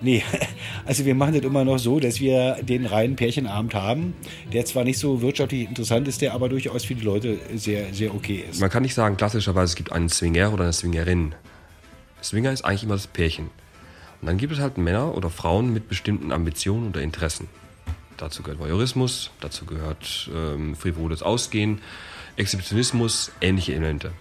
[0.00, 0.22] nee,
[0.86, 4.14] also wir machen das immer noch so, dass wir den reinen Pärchenabend haben,
[4.52, 8.14] der zwar nicht so wirtschaftlich interessant ist, der aber durchaus für die Leute sehr, sehr
[8.14, 8.60] okay ist.
[8.60, 11.34] Man kann nicht sagen klassischerweise, es gibt einen Swinger oder eine Swingerin.
[12.22, 13.46] Swinger ist eigentlich immer das Pärchen.
[14.20, 17.48] Und dann gibt es halt Männer oder Frauen mit bestimmten Ambitionen oder Interessen.
[18.18, 21.80] Dazu gehört Voyeurismus, dazu gehört ähm, frivoles Ausgehen,
[22.36, 24.12] Exhibitionismus, ähnliche Elemente.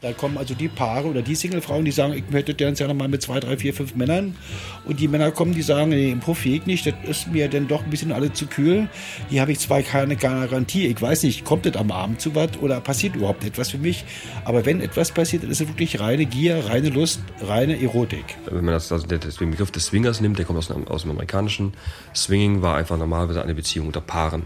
[0.00, 3.20] Da kommen also die Paare oder die Singlefrauen, die sagen, ich hätte gerne mal mit
[3.20, 4.36] zwei, drei, vier, fünf Männern.
[4.84, 7.66] Und die Männer kommen, die sagen, nee, im Puff geht nicht, das ist mir dann
[7.66, 8.88] doch ein bisschen alle zu kühl.
[9.28, 12.56] Hier habe ich zwar keine Garantie, ich weiß nicht, kommt das am Abend zu was
[12.60, 14.04] oder passiert überhaupt etwas für mich.
[14.44, 18.36] Aber wenn etwas passiert, dann ist es wirklich reine Gier, reine Lust, reine Erotik.
[18.44, 21.72] Wenn man das, also den Begriff des Swingers nimmt, der kommt aus, aus dem Amerikanischen.
[22.14, 24.44] Swinging war einfach normalerweise eine Beziehung unter Paaren.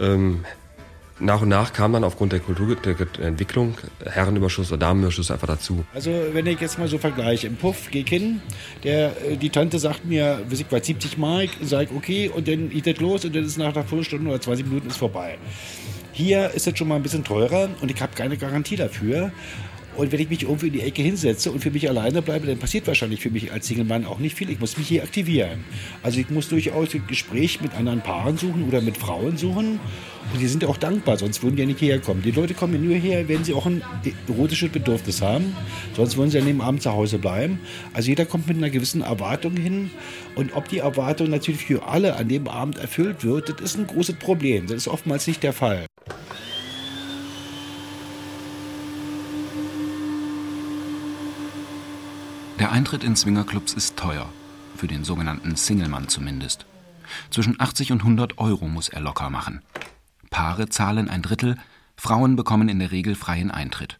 [0.00, 0.44] Ähm,
[1.20, 5.84] nach und nach kam dann aufgrund der Kultur der Entwicklung Herrenüberschuss oder Damenüberschuss einfach dazu.
[5.94, 8.40] Also wenn ich jetzt mal so vergleiche, im Puff gehe ich hin,
[8.84, 12.48] der, äh, die Tante sagt mir, weiß ich was, 70 Mark, sage ich okay und
[12.48, 15.38] dann geht das los und dann ist nach einer Viertelstunde oder 20 Minuten ist vorbei.
[16.12, 19.32] Hier ist es schon mal ein bisschen teurer und ich habe keine Garantie dafür.
[20.00, 22.56] Und wenn ich mich irgendwo in die Ecke hinsetze und für mich alleine bleibe, dann
[22.56, 24.48] passiert wahrscheinlich für mich als Single-Mann auch nicht viel.
[24.48, 25.62] Ich muss mich hier aktivieren.
[26.02, 29.78] Also ich muss durchaus ein Gespräch mit anderen Paaren suchen oder mit Frauen suchen.
[30.32, 32.22] Und die sind ja auch dankbar, sonst würden die ja nicht hierher kommen.
[32.22, 33.82] Die Leute kommen nur her, wenn sie auch ein
[34.26, 35.54] erotisches Bedürfnis haben.
[35.94, 37.60] Sonst wollen sie ja neben Abend zu Hause bleiben.
[37.92, 39.90] Also jeder kommt mit einer gewissen Erwartung hin.
[40.34, 43.86] Und ob die Erwartung natürlich für alle an dem Abend erfüllt wird, das ist ein
[43.86, 44.66] großes Problem.
[44.66, 45.89] Das ist oftmals nicht der Fall.
[52.60, 54.30] Der Eintritt in Swingerclubs ist teuer,
[54.76, 56.66] für den sogenannten Singlemann zumindest.
[57.30, 59.62] Zwischen 80 und 100 Euro muss er locker machen.
[60.28, 61.56] Paare zahlen ein Drittel,
[61.96, 63.98] Frauen bekommen in der Regel freien Eintritt.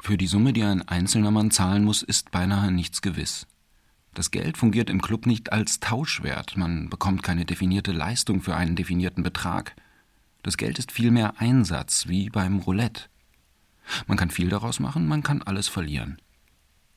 [0.00, 3.46] Für die Summe, die ein einzelner Mann zahlen muss, ist beinahe nichts gewiss.
[4.14, 8.74] Das Geld fungiert im Club nicht als Tauschwert, man bekommt keine definierte Leistung für einen
[8.74, 9.76] definierten Betrag.
[10.42, 13.02] Das Geld ist vielmehr Einsatz, wie beim Roulette.
[14.06, 16.16] Man kann viel daraus machen, man kann alles verlieren.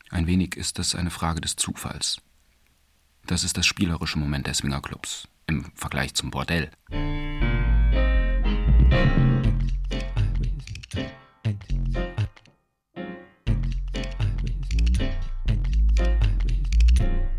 [0.09, 2.21] Ein wenig ist es eine Frage des Zufalls.
[3.25, 6.71] Das ist das spielerische Moment der Swingerclubs im Vergleich zum Bordell.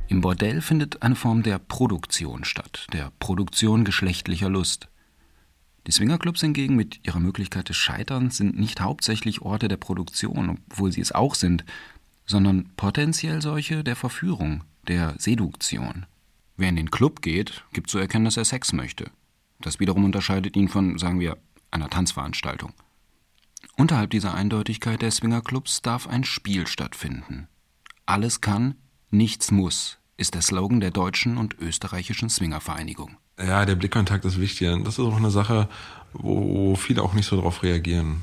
[0.09, 4.89] Im Bordell findet eine Form der Produktion statt, der Produktion geschlechtlicher Lust.
[5.87, 10.93] Die Swingerclubs hingegen mit ihrer Möglichkeit des Scheiterns sind nicht hauptsächlich Orte der Produktion, obwohl
[10.93, 11.65] sie es auch sind,
[12.29, 16.07] sondern potenziell solche der Verführung, der Seduktion.
[16.57, 19.11] Wer in den Club geht, gibt zu erkennen, dass er Sex möchte.
[19.61, 21.37] Das wiederum unterscheidet ihn von, sagen wir,
[21.71, 22.73] einer Tanzveranstaltung.
[23.77, 27.49] Unterhalb dieser Eindeutigkeit der Swingerclubs darf ein Spiel stattfinden.
[28.07, 28.75] Alles kann,
[29.11, 33.17] nichts muss, ist der Slogan der deutschen und österreichischen Swingervereinigung.
[33.39, 34.69] Ja, der Blickkontakt ist wichtig.
[34.85, 35.69] Das ist auch eine Sache,
[36.13, 38.21] wo viele auch nicht so darauf reagieren.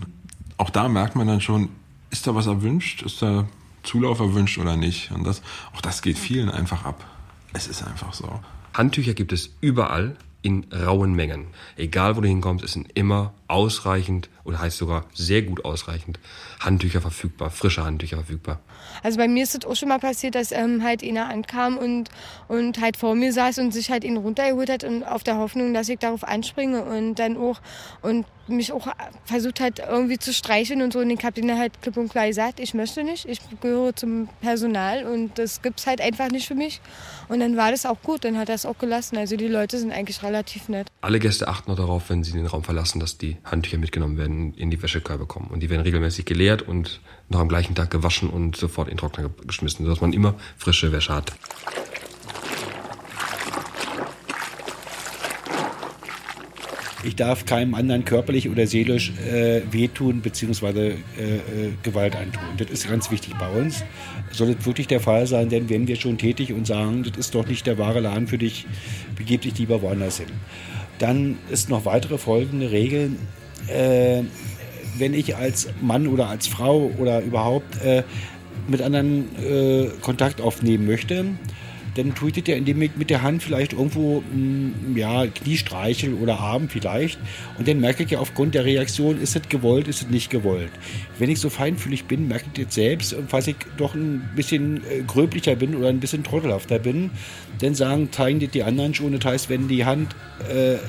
[0.58, 1.70] Auch da merkt man dann schon,
[2.12, 3.02] ist da was erwünscht?
[3.04, 3.48] Ist da
[3.86, 5.12] Zulauf erwünscht oder nicht.
[5.12, 5.42] Und das,
[5.74, 7.06] auch das geht vielen einfach ab.
[7.54, 8.40] Es ist einfach so.
[8.74, 11.48] Handtücher gibt es überall in rauen Mengen.
[11.76, 16.20] Egal wo du hinkommst, es sind immer ausreichend oder heißt sogar sehr gut ausreichend
[16.60, 18.60] Handtücher verfügbar, frische Handtücher verfügbar.
[19.04, 22.10] Also bei mir ist es auch schon mal passiert, dass ähm, halt einer ankam und,
[22.48, 25.74] und halt vor mir saß und sich halt ihn runtergeholt hat und auf der Hoffnung,
[25.74, 27.60] dass ich darauf anspringe und dann auch
[28.02, 28.88] und mich auch
[29.26, 32.28] versucht hat irgendwie zu streicheln und so und ich habe ihnen halt klipp und klar
[32.28, 36.48] gesagt, ich möchte nicht, ich gehöre zum Personal und das gibt es halt einfach nicht
[36.48, 36.80] für mich
[37.28, 39.18] und dann war das auch gut, dann hat er es auch gelassen.
[39.18, 40.88] Also die Leute sind eigentlich relativ nett.
[41.02, 44.54] Alle Gäste achten noch darauf, wenn sie den Raum verlassen, dass die Handtücher mitgenommen werden,
[44.54, 45.48] in die Wäschekörbe kommen.
[45.48, 49.00] Und die werden regelmäßig geleert und noch am gleichen Tag gewaschen und sofort in den
[49.00, 51.34] Trockner geschmissen, sodass man immer frische Wäsche hat.
[57.06, 60.88] Ich darf keinem anderen körperlich oder seelisch äh, wehtun bzw.
[60.88, 60.98] Äh, äh,
[61.84, 62.42] Gewalt antun.
[62.58, 63.84] Das ist ganz wichtig bei uns.
[64.32, 67.36] Soll das wirklich der Fall sein, denn wenn wir schon tätig und sagen, das ist
[67.36, 68.66] doch nicht der wahre Laden für dich,
[69.16, 70.32] begib dich lieber woanders hin.
[70.98, 73.20] Dann ist noch weitere folgende Regeln.
[73.68, 74.24] Äh,
[74.98, 78.04] wenn ich als Mann oder als Frau oder überhaupt äh,
[78.68, 81.26] mit anderen äh, Kontakt aufnehmen möchte,
[81.96, 85.26] dann tue ich das ja, indem ich mit der Hand vielleicht irgendwo mh, mm, ja,
[85.28, 87.20] Knie streichel oder Arm vielleicht.
[87.58, 90.72] Und dann merke ich ja aufgrund der Reaktion, ist es gewollt, ist es nicht gewollt.
[91.18, 93.14] Wenn ich so feinfühlig bin, merke ich das selbst.
[93.14, 97.12] Und falls ich doch ein bisschen äh, gröblicher bin oder ein bisschen trottelhafter bin,
[97.60, 99.14] dann sagen, zeigen die, die anderen schon.
[99.14, 100.16] Das heißt, wenn die Hand
[100.50, 100.80] äh, äh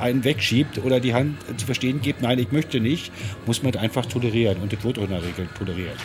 [0.00, 3.12] einen wegschiebt oder die Hand zu verstehen gibt, nein, ich möchte nicht,
[3.46, 4.58] muss man das einfach tolerieren.
[4.62, 5.98] Und das wird auch in der Regel toleriert.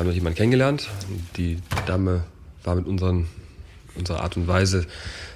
[0.00, 0.88] Wir haben noch jemanden kennengelernt.
[1.36, 2.24] Die Dame
[2.64, 3.26] war mit unseren
[3.94, 4.86] unserer Art und Weise,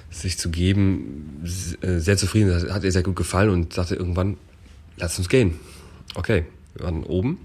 [0.09, 1.43] sich zu geben,
[1.81, 2.49] äh, sehr zufrieden.
[2.49, 4.37] Das hat ihr sehr gut gefallen und sagte irgendwann,
[4.97, 5.59] lass uns gehen.
[6.15, 7.37] Okay, wir waren oben.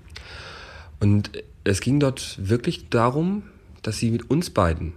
[0.98, 1.30] Und
[1.62, 3.42] es ging dort wirklich darum,
[3.83, 4.94] dass sie mit uns beiden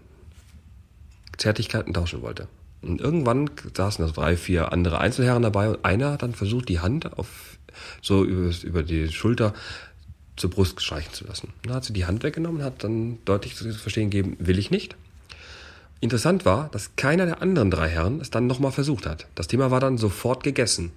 [1.38, 2.48] Zärtlichkeiten tauschen wollte.
[2.82, 6.80] Und irgendwann saßen da drei, vier andere Einzelherren dabei und einer hat dann versucht, die
[6.80, 7.58] Hand auf,
[8.02, 9.54] so über, über die Schulter
[10.36, 11.54] zur Brust streichen zu lassen.
[11.64, 14.72] Dann hat sie die Hand weggenommen und hat dann deutlich zu verstehen gegeben, will ich
[14.72, 14.96] nicht.
[16.00, 19.28] Interessant war, dass keiner der anderen drei Herren es dann nochmal versucht hat.
[19.36, 20.92] Das Thema war dann sofort gegessen.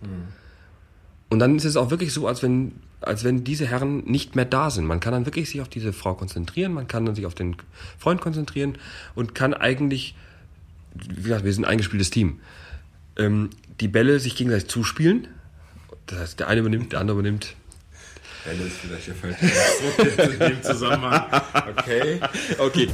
[1.28, 4.44] Und dann ist es auch wirklich so, als wenn, als wenn diese Herren nicht mehr
[4.44, 4.84] da sind.
[4.84, 7.56] Man kann dann wirklich sich auf diese Frau konzentrieren, man kann dann sich auf den
[7.98, 8.78] Freund konzentrieren
[9.14, 10.14] und kann eigentlich,
[10.94, 12.40] wie gesagt, wir sind ein eingespieltes Team,
[13.16, 15.28] ähm, die Bälle sich gegenseitig zuspielen.
[16.06, 17.54] Das heißt, der eine übernimmt, der andere übernimmt.
[18.46, 21.42] Bälle ist vielleicht der falsche Ausdruck in dem Zusammenhang.
[21.76, 22.20] Okay.
[22.58, 22.88] Okay.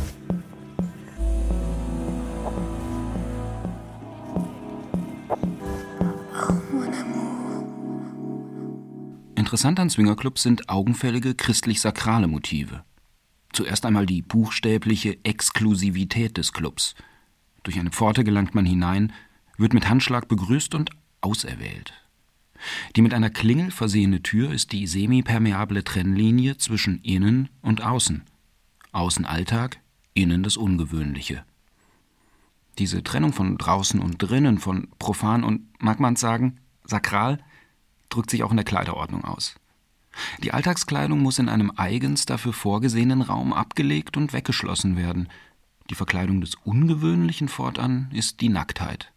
[9.37, 12.85] Interessant an Swingerclubs sind augenfällige christlich-sakrale Motive.
[13.53, 16.95] Zuerst einmal die buchstäbliche Exklusivität des Clubs.
[17.63, 19.13] Durch eine Pforte gelangt man hinein,
[19.59, 21.93] wird mit Handschlag begrüßt und auserwählt.
[22.97, 28.23] Die mit einer Klingel versehene Tür ist die semipermeable Trennlinie zwischen Innen und Außen.
[28.93, 29.79] Außen Alltag,
[30.15, 31.45] Innen das Ungewöhnliche.
[32.79, 37.39] Diese Trennung von draußen und drinnen, von profan und, mag man sagen, sakral,
[38.09, 39.55] drückt sich auch in der Kleiderordnung aus.
[40.43, 45.29] Die Alltagskleidung muss in einem eigens dafür vorgesehenen Raum abgelegt und weggeschlossen werden.
[45.91, 49.11] Die Verkleidung des Ungewöhnlichen fortan ist die Nacktheit.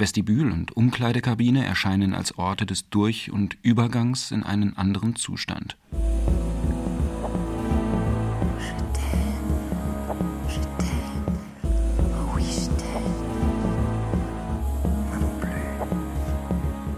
[0.00, 5.76] Vestibül und Umkleidekabine erscheinen als Orte des Durch- und Übergangs in einen anderen Zustand.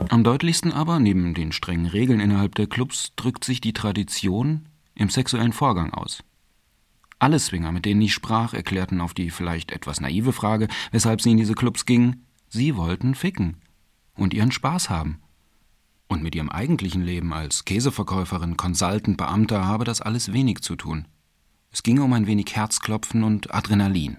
[0.09, 5.09] Am deutlichsten aber, neben den strengen Regeln innerhalb der Clubs, drückt sich die Tradition im
[5.09, 6.23] sexuellen Vorgang aus.
[7.19, 11.31] Alle Swinger, mit denen ich sprach, erklärten auf die vielleicht etwas naive Frage, weshalb sie
[11.31, 13.57] in diese Clubs gingen, sie wollten ficken
[14.15, 15.21] und ihren Spaß haben.
[16.07, 21.09] Und mit ihrem eigentlichen Leben als Käseverkäuferin, Consultant, Beamter habe das alles wenig zu tun.
[21.71, 24.19] Es ginge um ein wenig Herzklopfen und Adrenalin.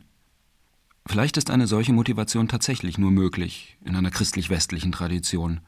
[1.06, 5.60] Vielleicht ist eine solche Motivation tatsächlich nur möglich in einer christlich-westlichen Tradition,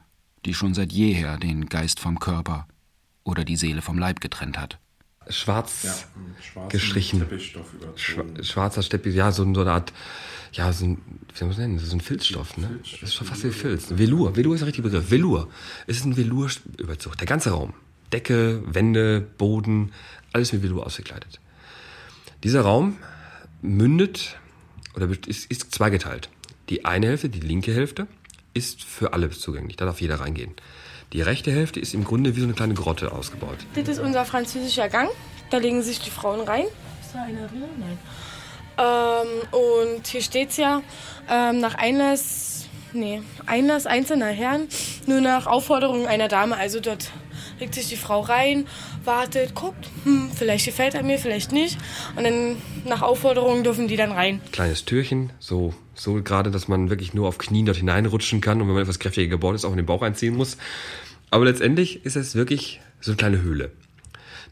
[0.44, 2.66] die schon seit jeher den Geist vom Körper
[3.22, 4.80] oder die Seele vom Leib getrennt hat.
[5.28, 5.82] Schwarz
[6.54, 7.20] Ja, gestrichen.
[7.20, 7.98] Teppichstoff überzogen.
[7.98, 9.92] Schwa schwarzer Teppich, ja, so, so eine Art,
[10.52, 10.98] ja, so ein,
[11.32, 12.80] wie soll man es nennen, so ein Filzstoff, ne?
[12.82, 13.86] Das ist schon fast wie Filz.
[13.90, 15.10] Velour, Velour ist der richtige Begriff.
[15.10, 15.48] Velour.
[15.86, 17.16] Es ist ein Velour-Überzug.
[17.18, 17.74] Der ganze Raum.
[18.12, 19.92] Decke, Wände, Boden,
[20.32, 21.40] alles mit Velour ausgekleidet.
[22.44, 22.96] Dieser Raum
[23.62, 24.38] mündet
[24.94, 26.28] oder ist, ist zweigeteilt.
[26.68, 28.06] Die eine Hälfte, die linke Hälfte,
[28.54, 29.76] ist für alle zugänglich.
[29.76, 30.54] Da darf jeder reingehen.
[31.12, 33.58] Die rechte Hälfte ist im Grunde wie so eine kleine Grotte ausgebaut.
[33.74, 35.08] Das ist unser französischer Gang.
[35.50, 36.64] Da legen sich die Frauen rein.
[37.00, 37.64] Ist da einer drin?
[37.78, 37.98] Nein.
[38.78, 40.82] Ähm, und hier steht's ja,
[41.30, 44.68] ähm, nach Einlass, nee, Einlass einzelner Herren,
[45.06, 46.56] nur nach Aufforderung einer Dame.
[46.56, 47.10] Also dort
[47.58, 48.66] legt sich die Frau rein,
[49.04, 51.78] wartet, guckt, hm, vielleicht gefällt er mir, vielleicht nicht.
[52.16, 54.42] Und dann nach Aufforderung dürfen die dann rein.
[54.52, 58.68] kleines Türchen, so, so gerade, dass man wirklich nur auf Knien dort hineinrutschen kann und
[58.68, 60.56] wenn man etwas kräftiger gebaut ist, auch in den Bauch einziehen muss.
[61.30, 63.72] Aber letztendlich ist es wirklich so eine kleine Höhle.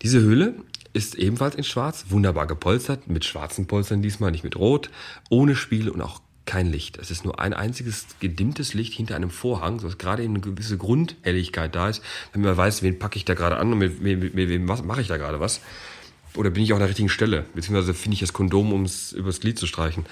[0.02, 0.54] Diese Höhle
[0.92, 4.90] ist ebenfalls in schwarz, wunderbar gepolstert, mit schwarzen Polstern diesmal, nicht mit rot,
[5.28, 6.98] ohne Spiele und auch kein Licht.
[6.98, 10.76] Es ist nur ein einziges gedimmtes Licht hinter einem Vorhang, sodass gerade eben eine gewisse
[10.76, 12.02] Grundhelligkeit da ist,
[12.33, 14.68] damit man weiß, wen packe ich da gerade an und mit, mit, mit, mit wem
[14.68, 15.61] was- mache ich da gerade was.
[16.37, 17.44] Oder bin ich auch an der richtigen Stelle?
[17.54, 20.04] Beziehungsweise finde ich das Kondom, um es übers Glied zu streichen.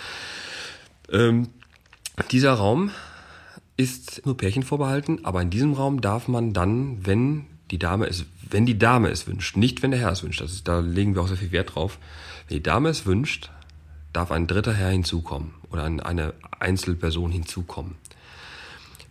[1.13, 1.49] Ähm,
[2.31, 2.91] dieser Raum
[3.77, 8.27] ist nur Pärchen vorbehalten, aber in diesem Raum darf man dann, wenn die Dame es,
[8.51, 11.15] wenn die Dame es wünscht, nicht wenn der Herr es wünscht, das ist, da legen
[11.15, 11.99] wir auch sehr viel Wert drauf.
[12.49, 13.51] Wenn die Dame es wünscht,
[14.13, 17.95] darf ein dritter Herr hinzukommen oder ein- eine Einzelperson hinzukommen.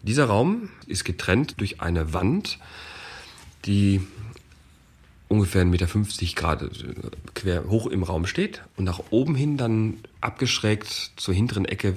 [0.03, 2.59] Dieser Raum ist getrennt durch eine Wand,
[3.65, 4.01] die
[5.31, 5.87] ungefähr 1,50 Meter
[6.35, 6.67] Grad äh,
[7.33, 11.95] quer hoch im Raum steht und nach oben hin dann abgeschrägt zur hinteren Ecke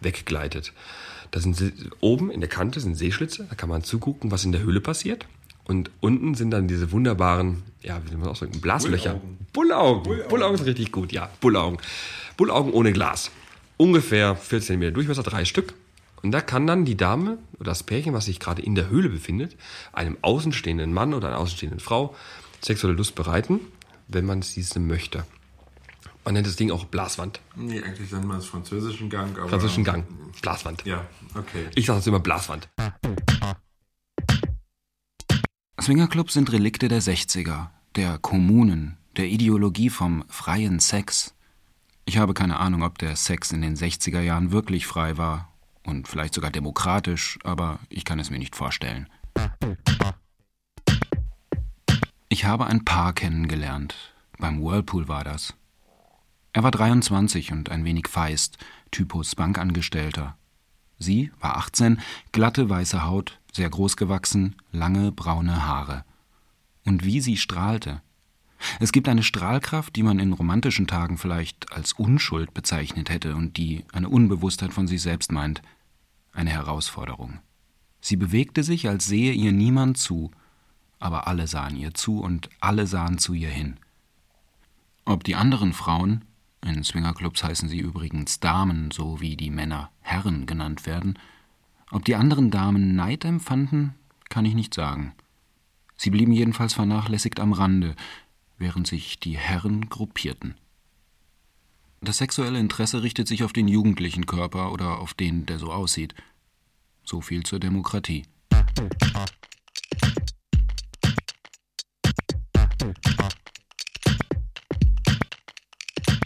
[0.00, 0.72] weggleitet.
[1.32, 4.62] Da sind oben in der Kante sind Seeschlitze, da kann man zugucken, was in der
[4.62, 5.26] Höhle passiert.
[5.64, 9.20] Und unten sind dann diese wunderbaren, ja, wie soll man ausdrücken, Blaslöcher.
[9.52, 10.22] Bullaugen.
[10.28, 10.54] Bullaugen.
[10.54, 11.78] ist richtig gut, ja, Bullaugen.
[12.36, 13.32] Bullaugen ohne Glas.
[13.76, 15.74] Ungefähr 14 Zentimeter Durchmesser, drei Stück.
[16.22, 19.08] Und da kann dann die Dame oder das Pärchen, was sich gerade in der Höhle
[19.08, 19.56] befindet,
[19.92, 22.14] einem außenstehenden Mann oder einer außenstehenden Frau
[22.66, 23.60] sexuelle Lust bereiten,
[24.08, 25.24] wenn man es diese möchte.
[26.24, 27.40] Man nennt das Ding auch Blaswand.
[27.54, 29.38] Nee, eigentlich nennt man es französischen Gang.
[29.38, 30.04] Aber Französischen Gang.
[30.42, 30.84] Blaswand.
[30.84, 31.66] Ja, okay.
[31.76, 32.68] Ich sage das immer Blaswand.
[35.80, 41.34] Swingerclubs sind Relikte der 60er, der Kommunen, der Ideologie vom freien Sex.
[42.06, 45.52] Ich habe keine Ahnung, ob der Sex in den 60er Jahren wirklich frei war
[45.84, 49.08] und vielleicht sogar demokratisch, aber ich kann es mir nicht vorstellen.
[52.36, 53.94] Ich habe ein Paar kennengelernt.
[54.36, 55.54] Beim Whirlpool war das.
[56.52, 58.58] Er war 23 und ein wenig feist,
[58.90, 60.36] Typus Bankangestellter.
[60.98, 61.98] Sie war 18,
[62.32, 66.04] glatte weiße Haut, sehr groß gewachsen, lange braune Haare.
[66.84, 68.02] Und wie sie strahlte.
[68.80, 73.56] Es gibt eine Strahlkraft, die man in romantischen Tagen vielleicht als Unschuld bezeichnet hätte und
[73.56, 75.62] die eine Unbewusstheit von sich selbst meint.
[76.34, 77.38] Eine Herausforderung.
[78.02, 80.32] Sie bewegte sich, als sehe ihr niemand zu,
[80.98, 83.76] aber alle sahen ihr zu und alle sahen zu ihr hin.
[85.04, 86.24] Ob die anderen Frauen,
[86.64, 91.18] in Swingerclubs heißen sie übrigens Damen, so wie die Männer Herren genannt werden,
[91.90, 93.94] ob die anderen Damen Neid empfanden,
[94.28, 95.14] kann ich nicht sagen.
[95.96, 97.94] Sie blieben jedenfalls vernachlässigt am Rande,
[98.58, 100.54] während sich die Herren gruppierten.
[102.00, 106.14] Das sexuelle Interesse richtet sich auf den jugendlichen Körper oder auf den, der so aussieht.
[107.04, 108.24] So viel zur Demokratie.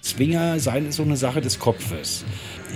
[0.02, 2.24] Swinger sein ist so eine Sache des Kopfes.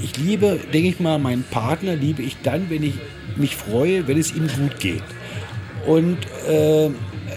[0.03, 2.95] Ich liebe, denke ich mal, meinen Partner liebe ich dann, wenn ich
[3.37, 5.03] mich freue, wenn es ihm gut geht.
[5.87, 6.19] Und
[6.49, 6.91] äh,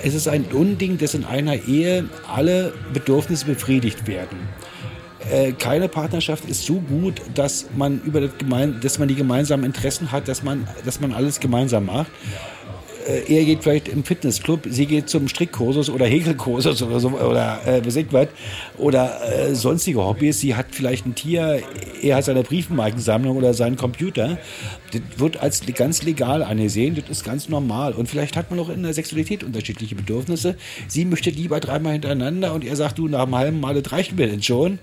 [0.03, 4.37] es ist ein Unding, dass in einer Ehe alle Bedürfnisse befriedigt werden.
[5.29, 8.31] Äh, keine Partnerschaft ist so gut, dass man über das
[8.81, 12.11] dass man die gemeinsamen Interessen hat, dass man, dass man alles gemeinsam macht
[13.07, 17.81] er geht vielleicht im Fitnessclub, sie geht zum Strickkursus oder Häkelkursus oder so oder äh,
[17.85, 18.27] was
[18.77, 20.39] oder äh, sonstige Hobbys.
[20.39, 21.61] Sie hat vielleicht ein Tier,
[22.01, 24.37] er hat seine Briefmarkensammlung oder seinen Computer.
[24.91, 27.93] Das wird als ganz legal angesehen, das ist ganz normal.
[27.93, 30.55] Und vielleicht hat man auch in der Sexualität unterschiedliche Bedürfnisse.
[30.87, 34.17] Sie möchte lieber dreimal hintereinander und er sagt, du, nach einem halben Mal, das reicht
[34.17, 34.79] mir denn schon.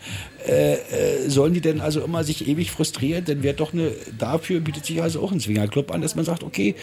[0.47, 3.25] Äh, äh, sollen die denn also immer sich ewig frustrieren?
[3.25, 6.43] Dann wäre doch eine, dafür bietet sich also auch ein Zwingerclub an, dass man sagt,
[6.43, 6.75] okay,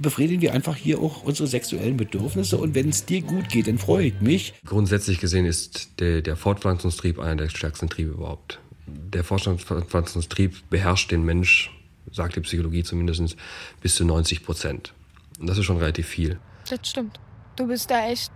[0.00, 3.78] befriedigen wir einfach hier auch unsere sexuellen Bedürfnisse und wenn es dir gut geht, dann
[3.78, 4.54] freue ich mich.
[4.64, 8.60] Grundsätzlich gesehen ist der, der Fortpflanzungstrieb einer der stärksten Triebe überhaupt.
[8.86, 11.70] Der Fortpflanzungstrieb beherrscht den Mensch,
[12.10, 13.36] sagt die Psychologie zumindest,
[13.80, 14.92] bis zu 90 Prozent.
[15.38, 16.38] Und das ist schon relativ viel.
[16.68, 17.18] Das stimmt.
[17.56, 18.32] Du bist da echt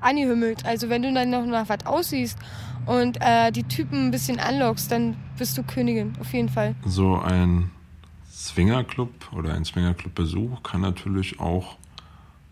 [0.00, 0.64] angehümmelt.
[0.64, 2.38] Also wenn du dann noch nach was aussiehst
[2.86, 6.74] und äh, die Typen ein bisschen anlockst, dann bist du Königin, auf jeden Fall.
[6.86, 7.70] So ein
[8.44, 11.76] Swingerclub oder ein Swingerclub-Besuch kann natürlich auch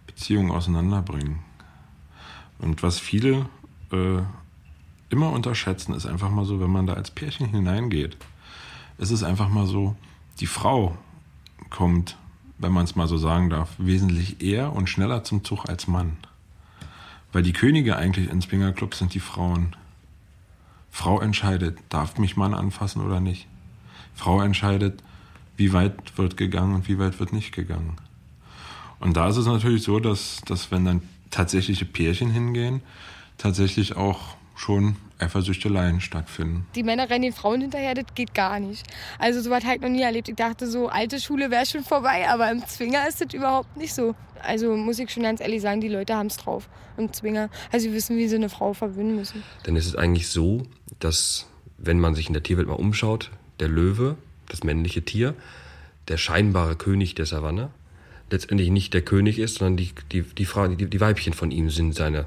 [0.06, 1.40] Beziehungen auseinanderbringen.
[2.58, 3.46] Und was viele
[3.92, 4.22] äh,
[5.10, 8.16] immer unterschätzen, ist einfach mal so, wenn man da als Pärchen hineingeht,
[8.96, 9.94] ist es einfach mal so,
[10.40, 10.96] die Frau
[11.68, 12.16] kommt,
[12.56, 16.16] wenn man es mal so sagen darf, wesentlich eher und schneller zum Zug als Mann.
[17.32, 19.76] Weil die Könige eigentlich in Swingerclubs sind die Frauen.
[20.90, 23.46] Frau entscheidet, darf mich Mann anfassen oder nicht.
[24.14, 25.02] Frau entscheidet,
[25.56, 27.96] wie weit wird gegangen und wie weit wird nicht gegangen.
[29.00, 32.82] Und da ist es natürlich so, dass, dass wenn dann tatsächliche Pärchen hingehen,
[33.38, 36.66] tatsächlich auch schon Eifersüchteleien stattfinden.
[36.74, 38.86] Die Männer rennen den Frauen hinterher, das geht gar nicht.
[39.18, 40.28] Also so was habe ich noch nie erlebt.
[40.28, 43.94] Ich dachte so, alte Schule wäre schon vorbei, aber im Zwinger ist das überhaupt nicht
[43.94, 44.14] so.
[44.42, 47.48] Also muss ich schon ganz ehrlich sagen, die Leute haben es drauf im Zwinger.
[47.70, 49.42] Also sie wissen, wie sie eine Frau verwöhnen müssen.
[49.66, 50.64] Denn es ist eigentlich so,
[50.98, 51.46] dass
[51.78, 54.16] wenn man sich in der Tierwelt mal umschaut, der Löwe
[54.52, 55.34] das männliche Tier,
[56.08, 57.70] der scheinbare König der Savanne,
[58.30, 61.70] letztendlich nicht der König ist, sondern die, die, die, Frau, die, die Weibchen von ihm
[61.70, 62.26] sind seine,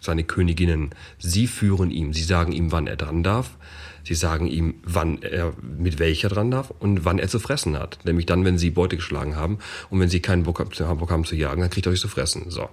[0.00, 0.90] seine Königinnen.
[1.18, 3.56] Sie führen ihm, sie sagen ihm, wann er dran darf,
[4.04, 7.98] sie sagen ihm, wann er mit welcher dran darf und wann er zu fressen hat.
[8.04, 9.58] Nämlich dann, wenn sie Beute geschlagen haben
[9.90, 12.50] und wenn sie keinen Bock, Bock haben zu jagen, dann kriegt er euch zu fressen.
[12.50, 12.68] So.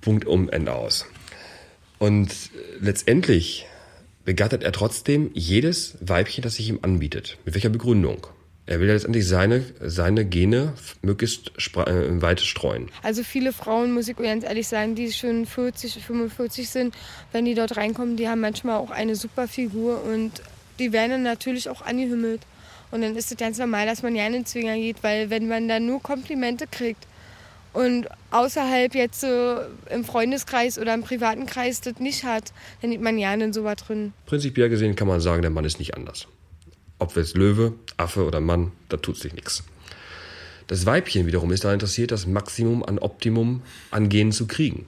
[0.00, 1.06] Punkt um, Ende aus.
[1.98, 2.50] Und
[2.80, 3.66] letztendlich
[4.24, 7.38] begattet er trotzdem jedes Weibchen, das sich ihm anbietet.
[7.44, 8.26] Mit welcher Begründung?
[8.64, 12.88] Er will ja letztendlich seine, seine Gene möglichst äh, weit streuen.
[13.02, 16.94] Also viele Frauen, muss ich ganz ehrlich sagen, die schon 40, 45 sind,
[17.32, 20.30] wenn die dort reinkommen, die haben manchmal auch eine super Figur und
[20.78, 22.42] die werden dann natürlich auch angehümmelt.
[22.92, 25.48] Und dann ist es ganz normal, dass man ja in den Zwinger geht, weil wenn
[25.48, 27.04] man dann nur Komplimente kriegt,
[27.72, 29.56] und außerhalb jetzt so
[29.90, 33.76] im Freundeskreis oder im privaten Kreis das nicht hat, dann nimmt man gerne in sowas
[33.76, 34.12] drin.
[34.26, 36.26] Prinzipiell gesehen kann man sagen, der Mann ist nicht anders.
[36.98, 39.64] Ob jetzt Löwe, Affe oder Mann, da tut sich nichts.
[40.66, 44.86] Das Weibchen wiederum ist daran interessiert, das Maximum an Optimum an Genen zu kriegen.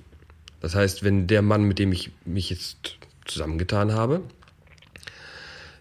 [0.61, 4.22] Das heißt, wenn der Mann, mit dem ich mich jetzt zusammengetan habe,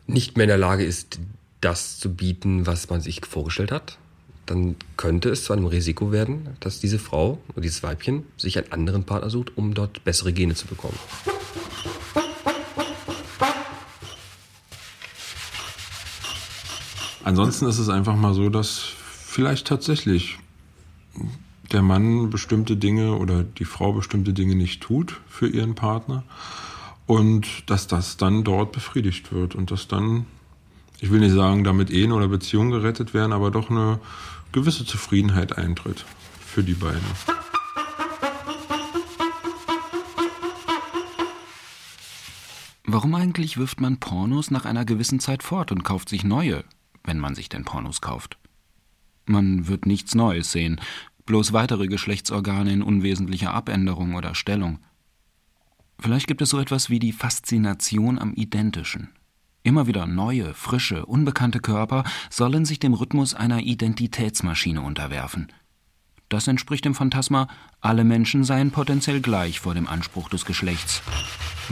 [0.07, 1.19] nicht mehr in der Lage ist,
[1.61, 3.97] das zu bieten, was man sich vorgestellt hat,
[4.45, 8.71] dann könnte es zu einem Risiko werden, dass diese Frau oder dieses Weibchen sich einen
[8.71, 10.97] anderen Partner sucht, um dort bessere Gene zu bekommen.
[17.23, 20.39] Ansonsten ist es einfach mal so, dass vielleicht tatsächlich
[21.71, 26.23] der Mann bestimmte Dinge oder die Frau bestimmte Dinge nicht tut für ihren Partner
[27.07, 30.25] und dass das dann dort befriedigt wird und dass dann,
[31.03, 33.99] ich will nicht sagen, damit Ehen oder Beziehungen gerettet werden, aber doch eine
[34.53, 36.05] gewisse Zufriedenheit eintritt
[36.39, 37.01] für die beiden.
[42.85, 46.63] Warum eigentlich wirft man Pornos nach einer gewissen Zeit fort und kauft sich neue,
[47.03, 48.37] wenn man sich denn Pornos kauft?
[49.25, 50.79] Man wird nichts Neues sehen,
[51.25, 54.79] bloß weitere Geschlechtsorgane in unwesentlicher Abänderung oder Stellung.
[55.99, 59.09] Vielleicht gibt es so etwas wie die Faszination am Identischen.
[59.65, 65.53] Immer wieder neue, frische, unbekannte Körper sollen sich dem Rhythmus einer Identitätsmaschine unterwerfen.
[66.27, 67.47] Das entspricht dem Phantasma,
[67.79, 71.01] alle Menschen seien potenziell gleich vor dem Anspruch des Geschlechts.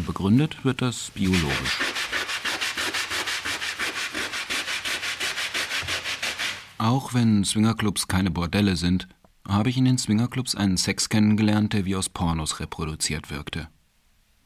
[0.08, 1.80] Begründet wird das biologisch.
[6.78, 9.10] Auch wenn Swingerclubs keine Bordelle sind,
[9.46, 13.68] habe ich in den Swingerclubs einen Sex kennengelernt, der wie aus Pornos reproduziert wirkte.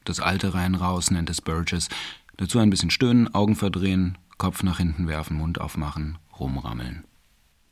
[0.04, 1.88] Das alte rein raus nennt es Burgess,
[2.36, 7.04] dazu ein bisschen stöhnen, Augen verdrehen, Kopf nach hinten werfen, Mund aufmachen, rumrammeln.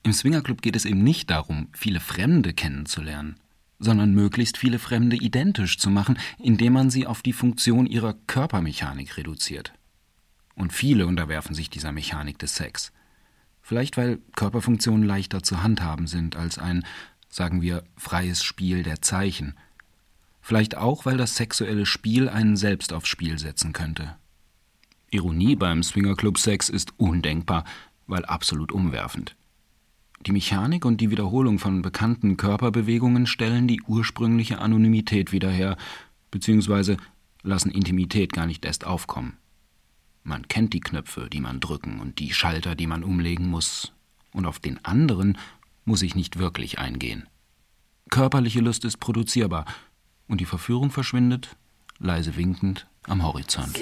[0.02, 3.36] Im Swingerclub geht es eben nicht darum, viele Fremde kennenzulernen,
[3.78, 9.16] sondern möglichst viele Fremde identisch zu machen, indem man sie auf die Funktion ihrer Körpermechanik
[9.16, 9.72] reduziert.
[10.54, 12.92] Und viele unterwerfen sich dieser Mechanik des Sex.
[13.60, 16.84] Vielleicht weil Körperfunktionen leichter zu handhaben sind als ein
[17.34, 19.54] sagen wir, freies Spiel der Zeichen.
[20.40, 24.16] Vielleicht auch, weil das sexuelle Spiel einen selbst aufs Spiel setzen könnte.
[25.14, 27.64] Ironie beim Swingerclub-Sex ist undenkbar,
[28.06, 29.36] weil absolut umwerfend.
[30.26, 35.76] Die Mechanik und die Wiederholung von bekannten Körperbewegungen stellen die ursprüngliche Anonymität wieder her,
[36.30, 36.96] beziehungsweise
[37.42, 39.36] lassen Intimität gar nicht erst aufkommen.
[40.24, 43.92] Man kennt die Knöpfe, die man drücken und die Schalter, die man umlegen muss,
[44.32, 45.38] und auf den anderen
[45.84, 47.28] muss ich nicht wirklich eingehen.
[48.10, 49.64] Körperliche Lust ist produzierbar
[50.26, 51.56] und die Verführung verschwindet,
[51.98, 53.78] leise winkend, am Horizont.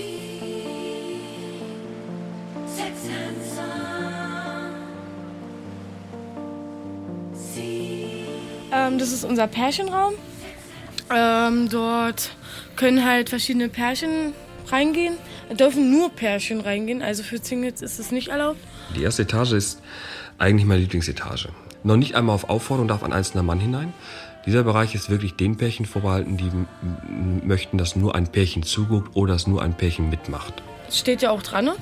[8.73, 10.15] Ähm, das ist unser Pärchenraum.
[11.15, 12.31] Ähm, dort
[12.77, 14.33] können halt verschiedene Pärchen
[14.69, 15.15] reingehen.
[15.49, 18.59] Da dürfen nur Pärchen reingehen, also für Singles ist es nicht erlaubt.
[18.97, 19.83] Die erste Etage ist
[20.39, 21.51] eigentlich meine Lieblingsetage.
[21.85, 23.93] Noch nicht einmal auf Aufforderung darf ein einzelner Mann hinein.
[24.47, 26.51] Dieser Bereich ist wirklich den Pärchen vorbehalten, die
[27.47, 30.63] möchten, dass nur ein Pärchen zuguckt oder dass nur ein Pärchen mitmacht.
[30.87, 31.75] Das steht ja auch dran, ne?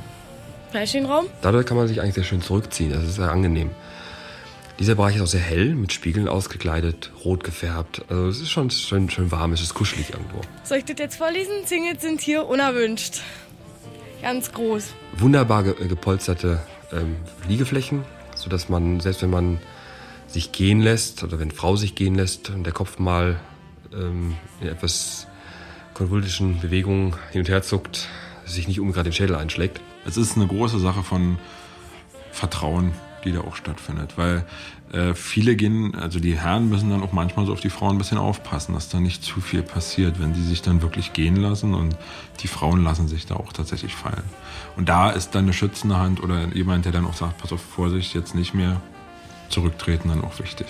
[0.73, 1.27] Pärchenraum.
[1.43, 2.93] Dadurch kann man sich eigentlich sehr schön zurückziehen.
[2.93, 3.71] Das ist sehr angenehm.
[4.81, 8.03] Dieser Bereich ist auch sehr hell, mit Spiegeln ausgekleidet, rot gefärbt.
[8.09, 10.41] Also es ist schon schön, schön warm, es ist kuschelig irgendwo.
[10.65, 11.53] Soll ich das jetzt vorlesen?
[11.67, 13.21] Singles sind hier unerwünscht.
[14.23, 14.95] Ganz groß.
[15.19, 16.63] Wunderbar gepolsterte
[16.93, 17.17] ähm,
[17.47, 18.05] Liegeflächen,
[18.35, 19.59] sodass man, selbst wenn man
[20.27, 23.39] sich gehen lässt oder wenn Frau sich gehen lässt und der Kopf mal
[23.93, 25.27] ähm, in etwas
[25.93, 28.09] konvulsischen Bewegungen hin und her zuckt,
[28.47, 29.79] sich nicht unbedingt den Schädel einschlägt.
[30.07, 31.39] Es ist eine große Sache von
[32.33, 32.95] Vertrauen,
[33.25, 34.45] die da auch stattfindet, weil
[34.93, 37.99] äh, viele gehen, also die Herren müssen dann auch manchmal so auf die Frauen ein
[37.99, 41.75] bisschen aufpassen, dass da nicht zu viel passiert, wenn sie sich dann wirklich gehen lassen
[41.75, 41.97] und
[42.41, 44.25] die Frauen lassen sich da auch tatsächlich fallen.
[44.77, 47.61] Und da ist dann eine schützende Hand oder jemand, der dann auch sagt, pass auf,
[47.61, 48.81] Vorsicht, jetzt nicht mehr,
[49.49, 50.67] Zurücktreten dann auch wichtig.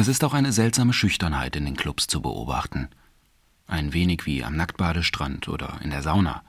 [0.00, 2.88] Es ist auch eine seltsame Schüchternheit in den Clubs zu beobachten.
[3.66, 6.42] Ein wenig wie am Nacktbadestrand oder in der Sauna.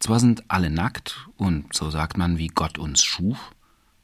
[0.00, 3.52] Zwar sind alle nackt und so sagt man, wie Gott uns schuf,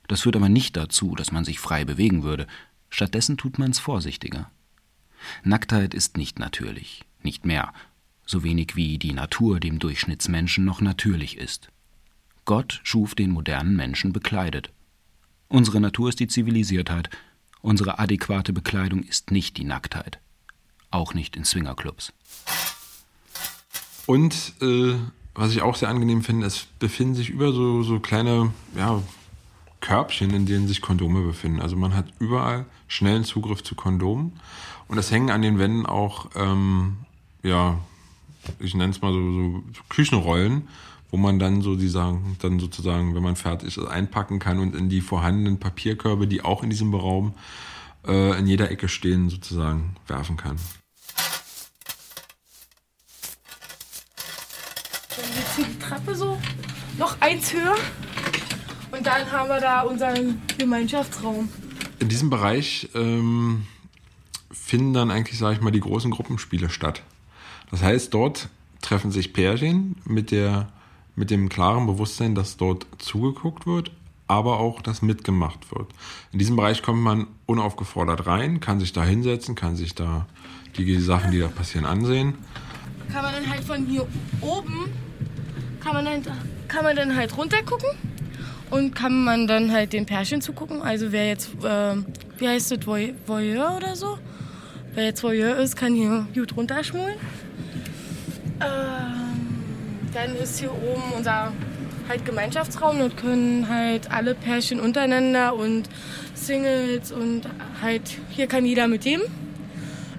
[0.08, 2.46] das führt aber nicht dazu, dass man sich frei bewegen würde,
[2.88, 4.50] Stattdessen tut man's vorsichtiger.
[5.44, 7.74] Nacktheit ist nicht natürlich, nicht mehr,
[8.24, 11.68] so wenig wie die Natur dem Durchschnittsmenschen noch natürlich ist.
[12.46, 14.72] Gott schuf den modernen Menschen bekleidet.
[15.48, 17.10] Unsere Natur ist die Zivilisiertheit,
[17.62, 20.18] unsere adäquate Bekleidung ist nicht die Nacktheit.
[20.90, 22.12] Auch nicht in Swingerclubs.
[24.06, 24.94] Und äh,
[25.34, 29.02] was ich auch sehr angenehm finde, es befinden sich über so, so kleine ja,
[29.80, 31.60] Körbchen, in denen sich Kondome befinden.
[31.60, 34.40] Also man hat überall schnellen Zugriff zu Kondomen.
[34.88, 36.96] Und es hängen an den Wänden auch, ähm,
[37.42, 37.78] ja,
[38.58, 40.68] ich nenne es mal so, so Küchenrollen,
[41.10, 44.74] wo man dann so die sagen, dann sozusagen, wenn man fertig ist, einpacken kann und
[44.74, 47.34] in die vorhandenen Papierkörbe, die auch in diesem Raum
[48.06, 50.56] äh, in jeder Ecke stehen, sozusagen werfen kann.
[55.16, 56.38] Dann jetzt hier die Treppe so
[56.98, 57.76] noch eins höher.
[58.92, 61.48] Und dann haben wir da unseren Gemeinschaftsraum.
[61.98, 63.66] In diesem Bereich ähm,
[64.50, 67.02] finden dann eigentlich, sage ich mal, die großen Gruppenspiele statt.
[67.70, 68.48] Das heißt, dort
[68.80, 70.72] treffen sich Pärchen mit, der,
[71.20, 73.92] mit dem klaren Bewusstsein, dass dort zugeguckt wird,
[74.26, 75.86] aber auch, dass mitgemacht wird.
[76.32, 80.26] In diesem Bereich kommt man unaufgefordert rein, kann sich da hinsetzen, kann sich da
[80.76, 82.34] die Sachen, die da passieren, ansehen.
[83.12, 84.06] Kann man dann halt von hier
[84.40, 84.86] oben,
[85.80, 86.22] kann man dann,
[86.68, 87.90] kann man dann halt runtergucken
[88.70, 90.80] und kann man dann halt den Pärchen zugucken.
[90.80, 91.96] Also wer jetzt, äh,
[92.38, 94.16] wie heißt das, Voy- Voyeur oder so?
[94.94, 97.16] Wer jetzt Voyeur ist, kann hier gut runterschmulen.
[98.60, 99.19] Ähm,
[100.12, 101.52] dann ist hier oben unser
[102.08, 102.98] halt Gemeinschaftsraum.
[102.98, 105.88] Dort können halt alle Pärchen untereinander und
[106.34, 107.42] Singles und
[107.80, 109.20] halt hier kann jeder mit dem.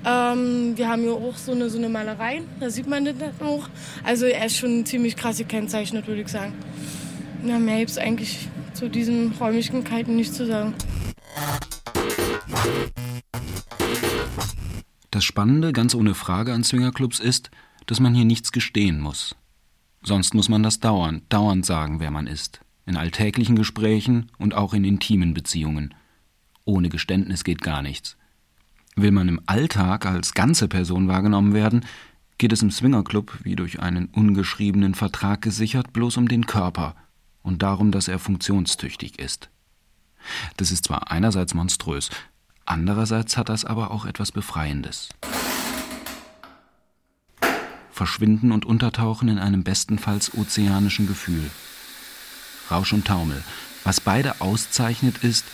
[0.03, 3.69] Ähm, wir haben hier auch so eine, so eine Malerei, da sieht man das auch.
[4.03, 6.53] Also er ist schon ziemlich krass gekennzeichnet, würde ich sagen.
[7.45, 10.73] Ja, mehr gibt es eigentlich zu diesen Räumlichkeiten nicht zu sagen.
[15.11, 17.51] Das Spannende, ganz ohne Frage an Swingerclubs ist,
[17.85, 19.35] dass man hier nichts gestehen muss.
[20.03, 22.61] Sonst muss man das dauernd, dauernd sagen, wer man ist.
[22.85, 25.93] In alltäglichen Gesprächen und auch in intimen Beziehungen.
[26.65, 28.17] Ohne Geständnis geht gar nichts.
[28.95, 31.85] Will man im Alltag als ganze Person wahrgenommen werden,
[32.37, 36.95] geht es im Swingerclub, wie durch einen ungeschriebenen Vertrag gesichert, bloß um den Körper
[37.43, 39.49] und darum, dass er funktionstüchtig ist.
[40.57, 42.09] Das ist zwar einerseits monströs,
[42.65, 45.09] andererseits hat das aber auch etwas Befreiendes.
[48.01, 51.51] Verschwinden und Untertauchen in einem bestenfalls ozeanischen Gefühl.
[52.71, 53.43] Rausch und Taumel.
[53.83, 55.45] Was beide auszeichnet, ist,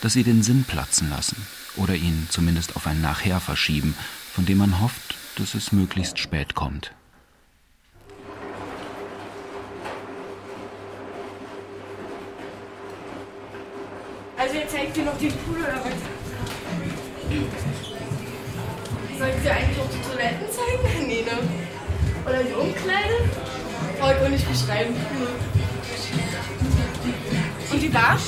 [0.00, 1.44] dass sie den Sinn platzen lassen
[1.74, 3.96] oder ihn zumindest auf ein Nachher verschieben,
[4.32, 6.92] von dem man hofft, dass es möglichst spät kommt.
[14.36, 15.98] Also jetzt zeigt ihr noch den Pool oder was?
[19.18, 21.08] Sollten Sie eigentlich auch die Toiletten zeigen?
[21.08, 21.67] Nee, ne?
[22.28, 23.14] Oder die Umkleide?
[23.98, 24.94] Brauche ich auch nicht beschreiben.
[27.72, 28.18] Und die Bar?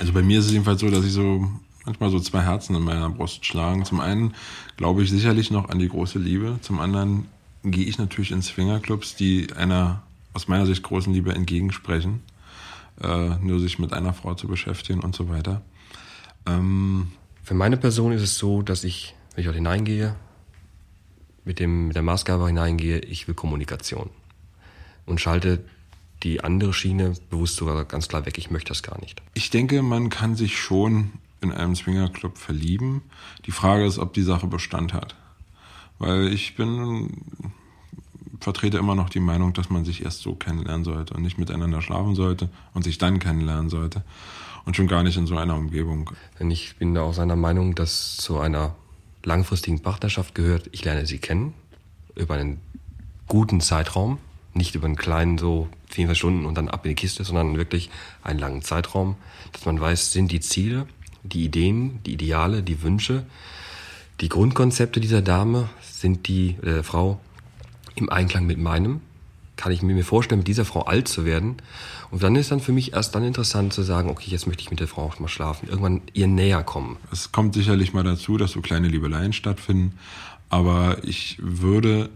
[0.00, 1.48] Also bei mir ist es jedenfalls so, dass ich so
[1.84, 3.84] manchmal so zwei Herzen in meiner Brust schlagen.
[3.84, 4.34] Zum einen
[4.76, 6.58] glaube ich sicherlich noch an die große Liebe.
[6.60, 7.28] Zum anderen
[7.62, 12.22] gehe ich natürlich in Swingerclubs, die einer aus meiner Sicht großen Liebe entgegensprechen.
[13.00, 15.62] Äh, nur sich mit einer Frau zu beschäftigen und so weiter.
[16.46, 17.12] Ähm,
[17.44, 20.16] Für meine Person ist es so, dass ich, wenn ich dort hineingehe,
[21.44, 24.08] mit, dem, mit der Maßgabe hineingehe, ich will Kommunikation.
[25.04, 25.62] Und schalte
[26.22, 29.20] die andere Schiene bewusst sogar ganz klar weg, ich möchte das gar nicht.
[29.34, 33.02] Ich denke, man kann sich schon in einem Swingerclub verlieben.
[33.44, 35.14] Die Frage ist, ob die Sache Bestand hat.
[35.98, 37.10] Weil ich bin,
[38.44, 41.82] vertrete immer noch die Meinung, dass man sich erst so kennenlernen sollte und nicht miteinander
[41.82, 44.02] schlafen sollte und sich dann kennenlernen sollte.
[44.64, 46.10] Und schon gar nicht in so einer Umgebung.
[46.38, 48.74] Denn ich bin da auch seiner Meinung, dass zu einer
[49.24, 51.54] langfristigen Partnerschaft gehört, ich lerne sie kennen,
[52.14, 52.60] über einen
[53.28, 54.18] guten Zeitraum,
[54.54, 57.90] nicht über einen kleinen so 24 Stunden und dann ab in die Kiste, sondern wirklich
[58.22, 59.16] einen langen Zeitraum,
[59.52, 60.86] dass man weiß, sind die Ziele,
[61.22, 63.24] die Ideen, die Ideale, die Wünsche,
[64.20, 67.18] die Grundkonzepte dieser Dame, sind die äh, Frau
[67.94, 69.00] im Einklang mit meinem?
[69.56, 71.56] Kann ich mir vorstellen, mit dieser Frau alt zu werden?
[72.10, 74.70] Und dann ist dann für mich erst dann interessant zu sagen, okay, jetzt möchte ich
[74.70, 76.96] mit der Frau auch mal schlafen, irgendwann ihr näher kommen.
[77.12, 79.98] Es kommt sicherlich mal dazu, dass so kleine Liebeleien stattfinden,
[80.48, 82.10] aber ich würde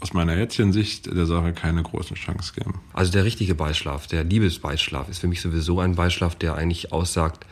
[0.00, 2.80] aus meiner jetzigen Sicht der Sache keine großen Chance geben.
[2.92, 7.46] Also der richtige Beischlaf, der Liebesbeischlaf ist für mich sowieso ein Beischlaf, der eigentlich aussagt,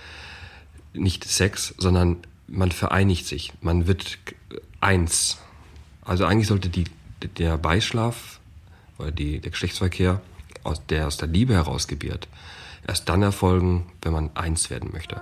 [0.93, 4.19] nicht Sex, sondern man vereinigt sich, man wird
[4.81, 5.39] eins.
[6.05, 6.85] Also eigentlich sollte die,
[7.29, 8.41] der Beischlaf
[8.99, 10.21] oder die, der Geschlechtsverkehr,
[10.63, 12.29] aus, der aus der Liebe heraus gebiert,
[12.87, 15.21] erst dann erfolgen, wenn man eins werden möchte.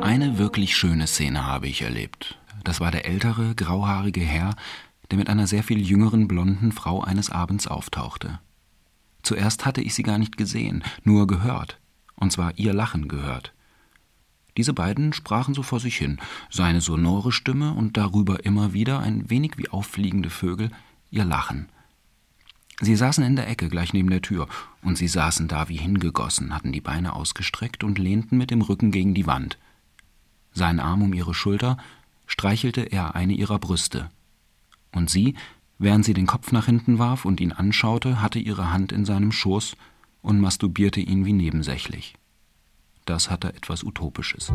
[0.00, 2.38] Eine wirklich schöne Szene habe ich erlebt.
[2.62, 4.54] Das war der ältere, grauhaarige Herr,
[5.10, 8.38] der mit einer sehr viel jüngeren blonden Frau eines Abends auftauchte.
[9.22, 11.78] Zuerst hatte ich sie gar nicht gesehen, nur gehört,
[12.16, 13.52] und zwar ihr Lachen gehört.
[14.56, 16.18] Diese beiden sprachen so vor sich hin,
[16.50, 20.70] seine sonore Stimme und darüber immer wieder, ein wenig wie auffliegende Vögel,
[21.10, 21.68] ihr Lachen.
[22.80, 24.48] Sie saßen in der Ecke gleich neben der Tür,
[24.82, 28.90] und sie saßen da wie hingegossen, hatten die Beine ausgestreckt und lehnten mit dem Rücken
[28.90, 29.58] gegen die Wand.
[30.52, 31.76] Sein Arm um ihre Schulter
[32.26, 34.10] streichelte er eine ihrer Brüste.
[34.92, 35.34] Und sie,
[35.78, 39.32] während sie den Kopf nach hinten warf und ihn anschaute, hatte ihre Hand in seinem
[39.32, 39.76] Schoß
[40.24, 42.14] und masturbierte ihn wie nebensächlich.
[43.04, 44.50] Das hatte etwas Utopisches.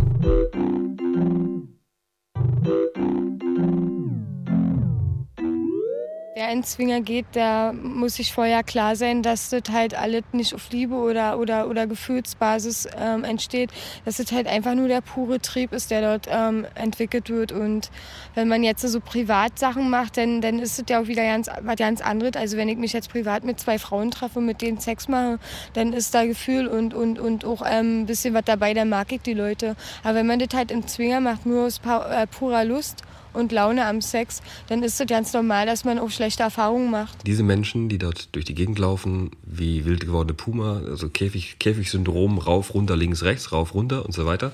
[6.39, 10.55] Wer einen Zwinger geht, der muss sich vorher klar sein, dass das halt alles nicht
[10.55, 13.71] auf Liebe oder, oder, oder Gefühlsbasis ähm, entsteht,
[14.05, 17.51] dass das halt einfach nur der pure Trieb ist, der dort ähm, entwickelt wird.
[17.51, 17.91] Und
[18.35, 21.75] wenn man jetzt so Privatsachen macht, dann, dann ist es ja auch wieder ganz, was
[21.75, 22.37] ganz anderes.
[22.37, 25.39] Also wenn ich mich jetzt privat mit zwei Frauen treffe und mit denen Sex mache,
[25.73, 29.11] dann ist da Gefühl und, und, und auch ähm, ein bisschen was dabei, dann mag
[29.11, 29.75] ich die Leute.
[30.05, 33.03] Aber wenn man das halt im Zwinger macht, nur aus äh, purer Lust,
[33.39, 37.25] und Laune am Sex, dann ist es ganz normal, dass man auch schlechte Erfahrungen macht.
[37.25, 42.37] Diese Menschen, die dort durch die Gegend laufen, wie wild gewordene Puma, also Käfig, Käfig-Syndrom,
[42.37, 44.51] rauf, runter, links, rechts, rauf, runter und so weiter.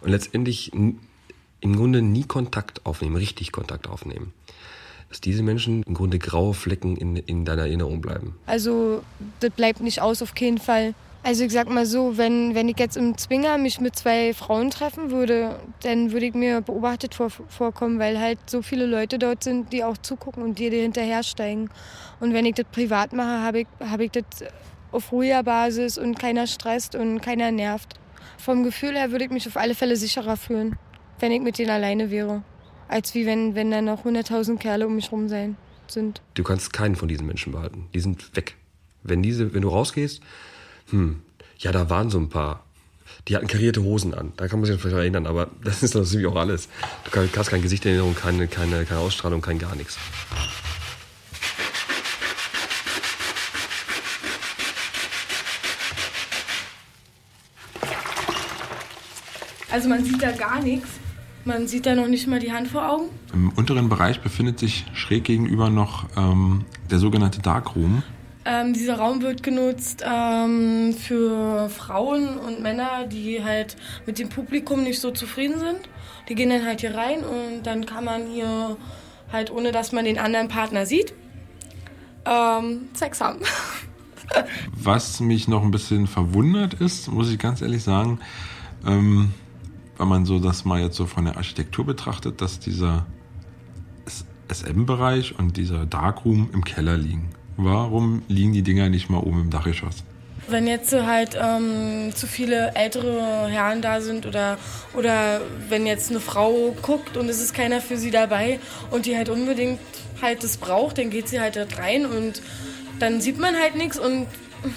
[0.00, 4.32] Und letztendlich im Grunde nie Kontakt aufnehmen, richtig Kontakt aufnehmen.
[5.08, 8.34] Dass diese Menschen im Grunde graue Flecken in, in deiner Erinnerung bleiben.
[8.46, 9.02] Also,
[9.40, 10.94] das bleibt nicht aus, auf keinen Fall.
[11.26, 14.70] Also ich sag mal so, wenn, wenn ich jetzt im Zwinger mich mit zwei Frauen
[14.70, 19.42] treffen würde, dann würde ich mir beobachtet vor, vorkommen, weil halt so viele Leute dort
[19.42, 21.68] sind, die auch zugucken und die dir hinterhersteigen.
[22.20, 24.24] Und wenn ich das privat mache, habe ich, hab ich das
[24.92, 27.94] auf ruhiger Basis und keiner stresst und keiner nervt.
[28.38, 30.78] Vom Gefühl her würde ich mich auf alle Fälle sicherer fühlen,
[31.18, 32.44] wenn ich mit denen alleine wäre,
[32.86, 35.56] als wie wenn, wenn da noch 100.000 Kerle um mich rum sein,
[35.88, 36.22] sind.
[36.34, 37.88] Du kannst keinen von diesen Menschen behalten.
[37.94, 38.54] Die sind weg.
[39.02, 40.22] Wenn, diese, wenn du rausgehst,
[40.90, 41.20] hm,
[41.58, 42.64] ja, da waren so ein paar.
[43.28, 44.32] Die hatten karierte Hosen an.
[44.36, 46.68] Da kann man sich vielleicht erinnern, aber das ist natürlich auch alles.
[47.10, 49.98] Du hast kein Gesicht in Erinnerung, keine, keine, keine Ausstrahlung, kein gar nichts.
[59.70, 60.88] Also man sieht da gar nichts.
[61.44, 63.10] Man sieht da noch nicht mal die Hand vor Augen.
[63.32, 68.02] Im unteren Bereich befindet sich schräg gegenüber noch ähm, der sogenannte Darkroom.
[68.48, 73.76] Ähm, dieser Raum wird genutzt ähm, für Frauen und Männer, die halt
[74.06, 75.80] mit dem Publikum nicht so zufrieden sind.
[76.28, 78.76] Die gehen dann halt hier rein und dann kann man hier
[79.32, 81.12] halt, ohne dass man den anderen Partner sieht,
[82.24, 83.40] ähm, Sex haben.
[84.74, 88.20] Was mich noch ein bisschen verwundert ist, muss ich ganz ehrlich sagen,
[88.86, 89.34] ähm,
[89.98, 93.06] wenn man so das mal jetzt so von der Architektur betrachtet, dass dieser
[94.48, 97.30] SM-Bereich und dieser Darkroom im Keller liegen.
[97.56, 100.04] Warum liegen die Dinger nicht mal oben im Dachgeschoss?
[100.48, 104.58] Wenn jetzt halt ähm, zu viele ältere Herren da sind oder,
[104.94, 109.16] oder wenn jetzt eine Frau guckt und es ist keiner für sie dabei und die
[109.16, 109.80] halt unbedingt
[110.22, 112.42] halt das braucht, dann geht sie halt dort rein und
[113.00, 114.26] dann sieht man halt nichts und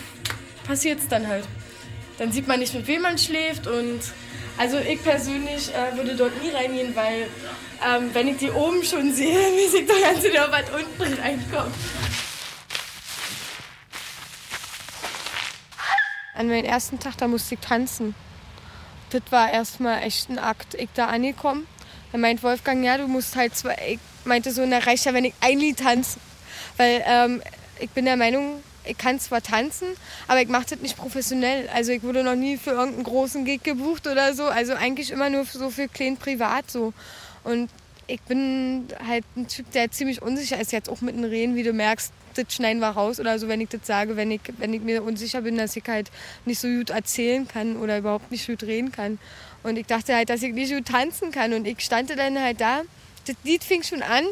[0.66, 1.44] passiert es dann halt.
[2.18, 4.00] Dann sieht man nicht, mit wem man schläft und
[4.58, 7.28] also ich persönlich äh, würde dort nie reingehen, weil
[7.88, 11.76] ähm, wenn ich die oben schon sehe, weiß ich doch ganz genau, was unten reinkommt.
[16.40, 18.16] An meinem ersten Tag, da musste ich tanzen.
[19.10, 20.74] Das war erstmal echt ein Akt.
[20.74, 21.68] Ich da angekommen.
[22.14, 23.76] Dann meint Wolfgang, ja, du musst halt zwei.
[23.90, 26.18] Ich meinte so, na reicht ja, wenn ich ein Lied tanze.
[26.78, 27.42] Weil ähm,
[27.82, 29.90] ich bin der Meinung, ich kann zwar tanzen,
[30.30, 31.68] aber ich mache das nicht professionell.
[31.74, 34.46] Also ich wurde noch nie für irgendeinen großen Gig gebucht oder so.
[34.46, 36.94] Also eigentlich immer nur so für klein privat so.
[37.44, 37.70] Und
[38.10, 41.64] ich bin halt ein Typ, der ziemlich unsicher ist, jetzt auch mit den Rehen, wie
[41.64, 44.74] du merkst das schneiden wir raus oder so, wenn ich das sage, wenn ich, wenn
[44.74, 46.12] ich mir unsicher bin, dass ich halt
[46.46, 49.20] nicht so gut erzählen kann oder überhaupt nicht gut reden kann.
[49.64, 51.54] Und ich dachte halt, dass ich nicht gut tanzen kann.
[51.54, 52.82] Und ich stand dann halt da.
[53.26, 54.24] Das Lied fing schon an.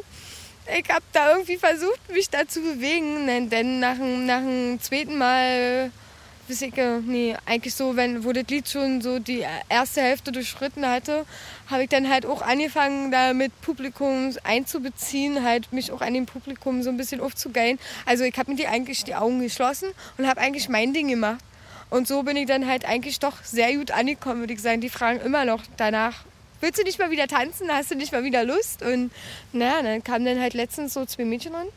[0.77, 3.49] Ich habe da irgendwie versucht, mich da zu bewegen.
[3.49, 5.91] Denn nach, nach dem zweiten Mal
[6.47, 6.73] bis ich,
[7.05, 11.25] nee, eigentlich so, wenn, wo das Lied schon so die erste Hälfte durchschritten hatte,
[11.69, 16.25] habe ich dann halt auch angefangen, da mit Publikum einzubeziehen, halt mich auch an dem
[16.25, 17.79] Publikum so ein bisschen aufzugeilen.
[18.05, 21.43] Also ich habe mir die eigentlich die Augen geschlossen und habe eigentlich mein Ding gemacht.
[21.89, 24.81] Und so bin ich dann halt eigentlich doch sehr gut angekommen, würde ich sagen.
[24.81, 26.25] Die fragen immer noch danach,
[26.59, 27.71] willst du nicht mal wieder tanzen?
[27.71, 28.81] Hast du nicht mal wieder Lust?
[28.81, 29.11] Und
[29.53, 31.67] naja, dann kamen dann halt letztens so zwei Mädchen ran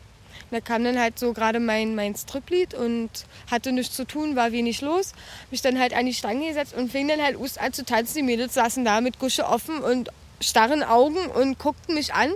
[0.51, 3.11] da kam dann halt so gerade mein, mein Striplied und
[3.51, 5.13] hatte nichts zu tun, war wenig los.
[5.51, 8.17] Mich dann halt an die Stange gesetzt und fing dann halt an zu tanzen.
[8.17, 12.33] Die Mädels saßen da mit Gusche offen und starren Augen und guckten mich an.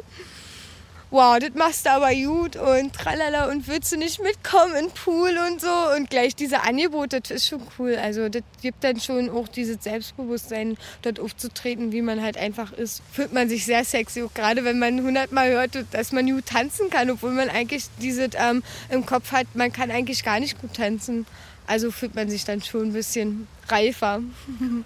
[1.15, 4.95] Wow, das machst du aber gut und tralala und willst du nicht mitkommen in den
[4.95, 7.95] Pool und so und gleich diese Angebote, das ist schon cool.
[7.95, 13.01] Also das gibt dann schon auch dieses Selbstbewusstsein, dort aufzutreten, wie man halt einfach ist.
[13.13, 16.91] Fühlt man sich sehr sexy, auch gerade wenn man hundertmal hört, dass man gut tanzen
[16.91, 20.75] kann, obwohl man eigentlich dieses ähm, im Kopf hat, man kann eigentlich gar nicht gut
[20.75, 21.27] tanzen.
[21.69, 24.21] Also fühlt man sich dann schon ein bisschen reifer.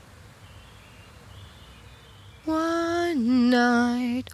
[2.44, 4.26] One night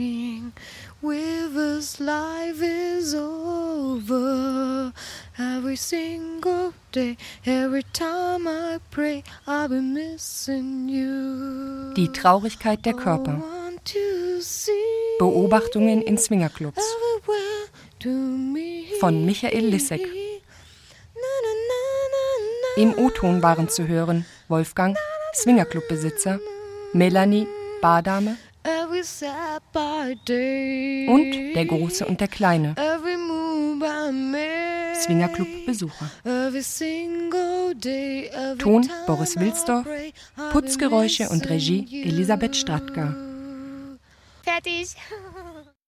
[0.00, 0.52] morning,
[1.02, 4.92] River's life is over.
[5.38, 11.92] Every single day, every time I pray, I'll be missing you.
[11.94, 13.42] Die Traurigkeit der Körper.
[15.18, 16.82] Beobachtungen in Swingerclubs
[19.00, 20.00] von Michael Lissek.
[22.76, 24.96] Im O-Ton waren zu hören Wolfgang,
[25.34, 26.38] Swingerclub-Besitzer,
[26.92, 27.46] Melanie,
[27.82, 28.36] Bardame
[31.08, 32.74] Und der Große und der Kleine.
[35.00, 36.10] Swingerclub-Besucher.
[36.24, 39.86] Every single day, every Ton time Boris Wilsdorf,
[40.52, 42.02] Putzgeräusche und Regie.
[42.04, 43.16] Elisabeth Stratger.
[44.42, 44.94] Fertig.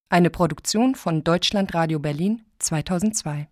[0.09, 3.52] Eine Produktion von Deutschlandradio Berlin 2002.